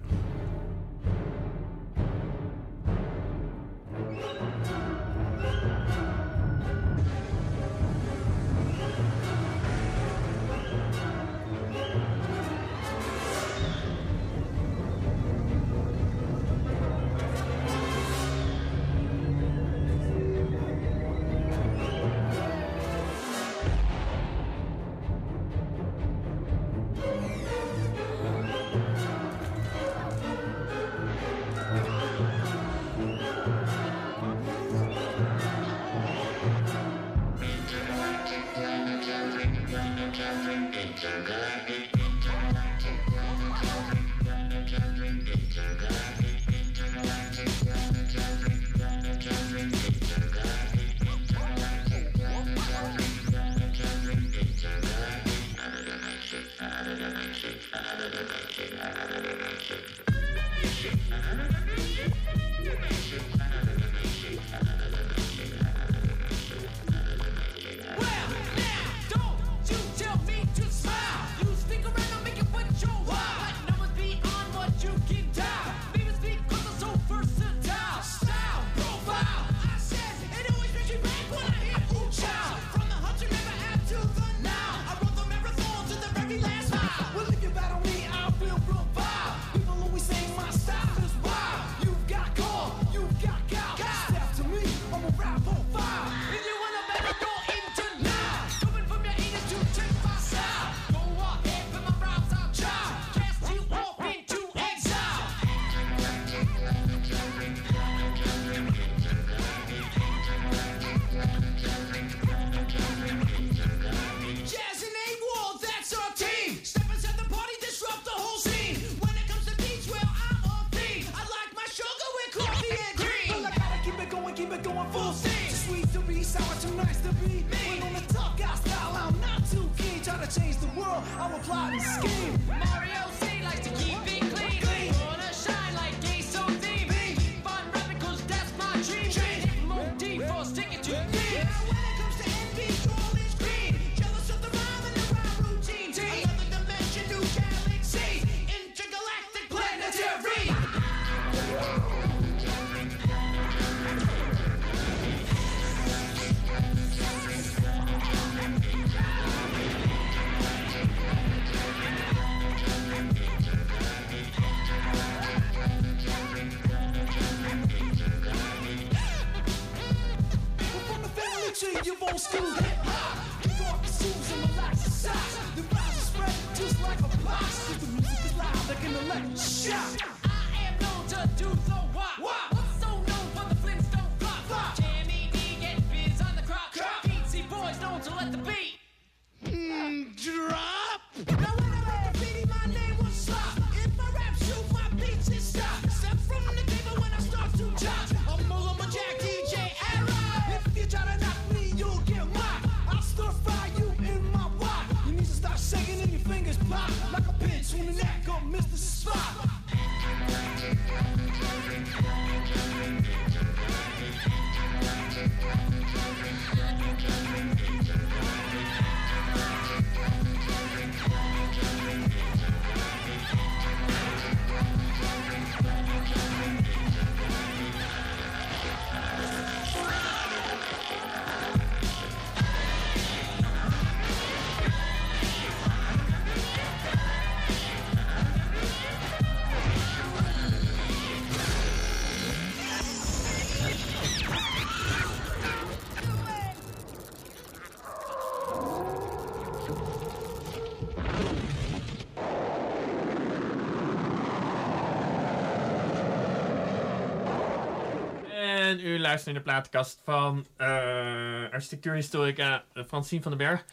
[259.15, 263.65] Luisteren naar de platenkast van eh architectuurhistorica eh, Francine van den Berg.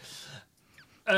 [1.04, 1.16] Eh,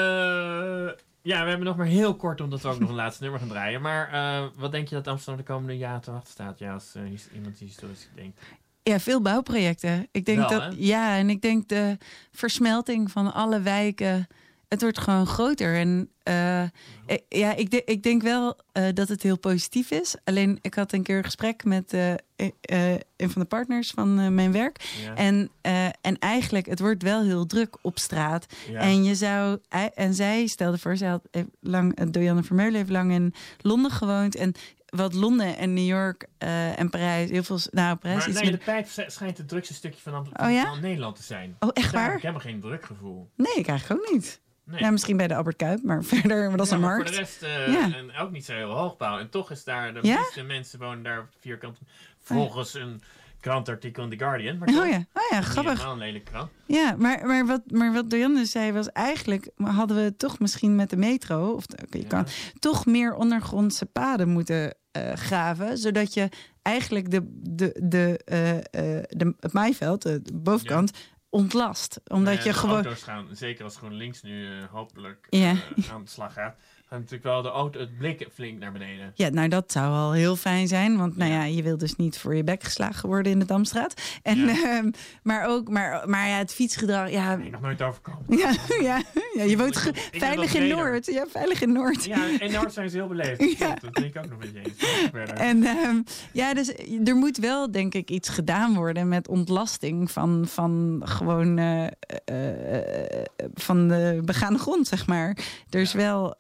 [1.21, 3.49] ja, we hebben nog maar heel kort, omdat we ook nog een laatste nummer gaan
[3.49, 3.82] draaien.
[3.82, 4.09] Maar
[4.55, 6.59] wat denk je dat Amsterdam de komende jaren te wachten staat?
[6.59, 6.95] Ja, als
[7.34, 8.39] iemand die historisch denkt.
[8.84, 10.07] Ja, veel bouwprojecten.
[10.11, 10.69] Ik denk Wel, dat, hè?
[10.78, 11.97] ja, en ik denk de
[12.32, 14.28] versmelting van alle wijken.
[14.74, 15.76] Het wordt gewoon groter.
[15.76, 16.63] En eh,
[17.05, 20.15] ik- ja, ik, de- ik denk wel eh, dat het heel positief is.
[20.24, 24.19] Alleen, ik had een keer een gesprek met eh, eh, een van de partners van
[24.19, 24.84] eh, mijn werk.
[25.03, 25.15] Ja.
[25.15, 28.45] En, eh, en eigenlijk, het wordt wel heel druk op straat.
[28.69, 28.80] Ja.
[28.80, 29.59] En je zou,
[29.93, 31.28] en zij stelde voor, zij had
[31.59, 34.36] lang, eh, Dorianne Vermeulen heeft lang in Londen gewoond.
[34.36, 34.53] En
[34.86, 38.57] wat Londen en New York eh, en Parijs, heel veel, nou, Parijs Maar nee, de
[38.57, 40.63] pijp sch- schijnt het drukste stukje van, Oh ja?
[40.65, 41.55] van Nederland te zijn.
[41.59, 42.07] Oh, echt Daar waar?
[42.07, 43.30] heb ik helemaal geen drukgevoel.
[43.36, 44.41] Nee, ik eigenlijk ook niet.
[44.66, 44.80] Nee.
[44.80, 47.01] Ja, misschien bij de Albert Kuip, maar verder, maar dat is Ja, een markt.
[47.09, 47.93] Voor de rest eh, Ja.
[47.95, 49.20] en ook niet zo heel hoogbouw.
[49.20, 51.78] En toch is daar de meeste mensen wonen daar vierkant.
[52.22, 53.01] Volgens een
[53.39, 54.57] krantartikel in The Guardian.
[54.57, 55.74] Maar Oh ja, oh ja, grappig.
[55.74, 56.51] helemaal een lelijke krant.
[56.66, 59.51] Ja, maar, maar, wat, maar wat Dorianne zei was eigenlijk...
[59.64, 61.51] hadden we toch misschien met de metro...
[61.51, 62.28] of je kan
[62.59, 65.78] toch meer ondergrondse paden moeten eh, graven...
[65.78, 66.30] zodat je
[66.61, 70.91] eigenlijk de, de, de, eh, de, het maaiveld, de, de bovenkant,
[71.34, 72.00] ontlast.
[72.08, 72.76] Omdat ja, je gewoon...
[72.76, 75.50] auto's gaan, zeker als GroenLinks nu eh, hopelijk eh,
[75.92, 76.56] aan de slag gaat...
[76.94, 79.12] gaan natuurlijk wel de auto, het blik flink naar beneden.
[79.16, 80.98] Ja, nou dat zou al heel fijn zijn.
[80.98, 84.02] Want nou ja, je wil dus niet voor je bek geslagen worden in de Damstraat.
[84.22, 84.91] En, ehm,
[85.24, 87.10] maar ook, maar, maar ja, het fietsgedrag.
[87.10, 88.38] Ja, nog nooit overkomen.
[88.38, 88.52] Ja,
[88.89, 89.02] ja,
[89.34, 90.68] ja je woont veilig in.
[90.68, 91.06] Noord.
[91.06, 92.06] Ja, veilig in Noord.
[92.06, 93.41] Ja, in Noord zijn ze heel beleefd.
[93.64, 93.76] Ja.
[93.82, 95.32] Dat denk ik ook nog met je eens.
[95.34, 96.74] En ehm, ja, dus
[97.06, 101.86] er moet wel, denk ik, iets gedaan worden met ontlasting van, van gewoon eh,
[102.26, 105.38] eh, eh, van de begane grond, zeg maar.
[105.70, 106.36] Er is wel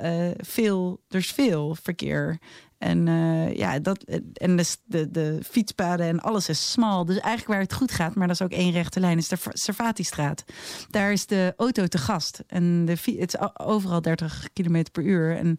[0.45, 2.39] veel, er is veel verkeer.
[2.77, 7.05] En, eh, ja, dat, en de, de, de fietspaden en alles is smal.
[7.05, 9.37] Dus eigenlijk waar het goed gaat, maar dat is ook één rechte lijn, is de
[9.49, 10.43] Servatistraat.
[10.89, 12.43] Daar is de auto te gast.
[12.47, 15.37] En de, het is overal 30 km per uur.
[15.37, 15.55] En,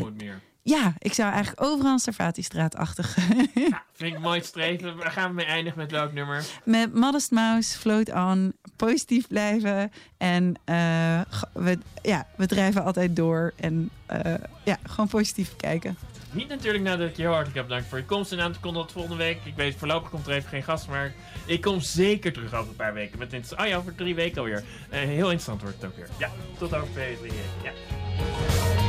[0.00, 0.40] moet meer.
[0.64, 3.16] Ja, ik zou eigenlijk overal een Servatistraat-achtig.
[3.92, 4.96] Vind ik mooi streven.
[4.96, 6.44] Waar gaan we mee eindigen met welk nummer?
[6.64, 9.92] Met Modest Mouse, Float On, positief blijven.
[10.16, 11.20] En eh,
[11.52, 13.52] we, ja, we drijven altijd door.
[13.56, 14.34] En eh,
[14.64, 15.96] ja, gewoon positief kijken.
[16.30, 18.60] Niet natuurlijk nadat ik je heel hartelijk heb bedankt voor je komst en aan te
[18.60, 19.38] kondigen tot volgende week.
[19.44, 21.12] Ik weet, voorlopig komt er even geen gast, maar
[21.46, 23.18] ik kom zeker terug over een paar weken.
[23.18, 24.64] Met oh ja, over drie weken alweer.
[24.90, 26.08] Eh, heel interessant wordt het ook weer.
[26.18, 27.44] Ja, tot over twee, drie weken.
[27.62, 28.83] Ja.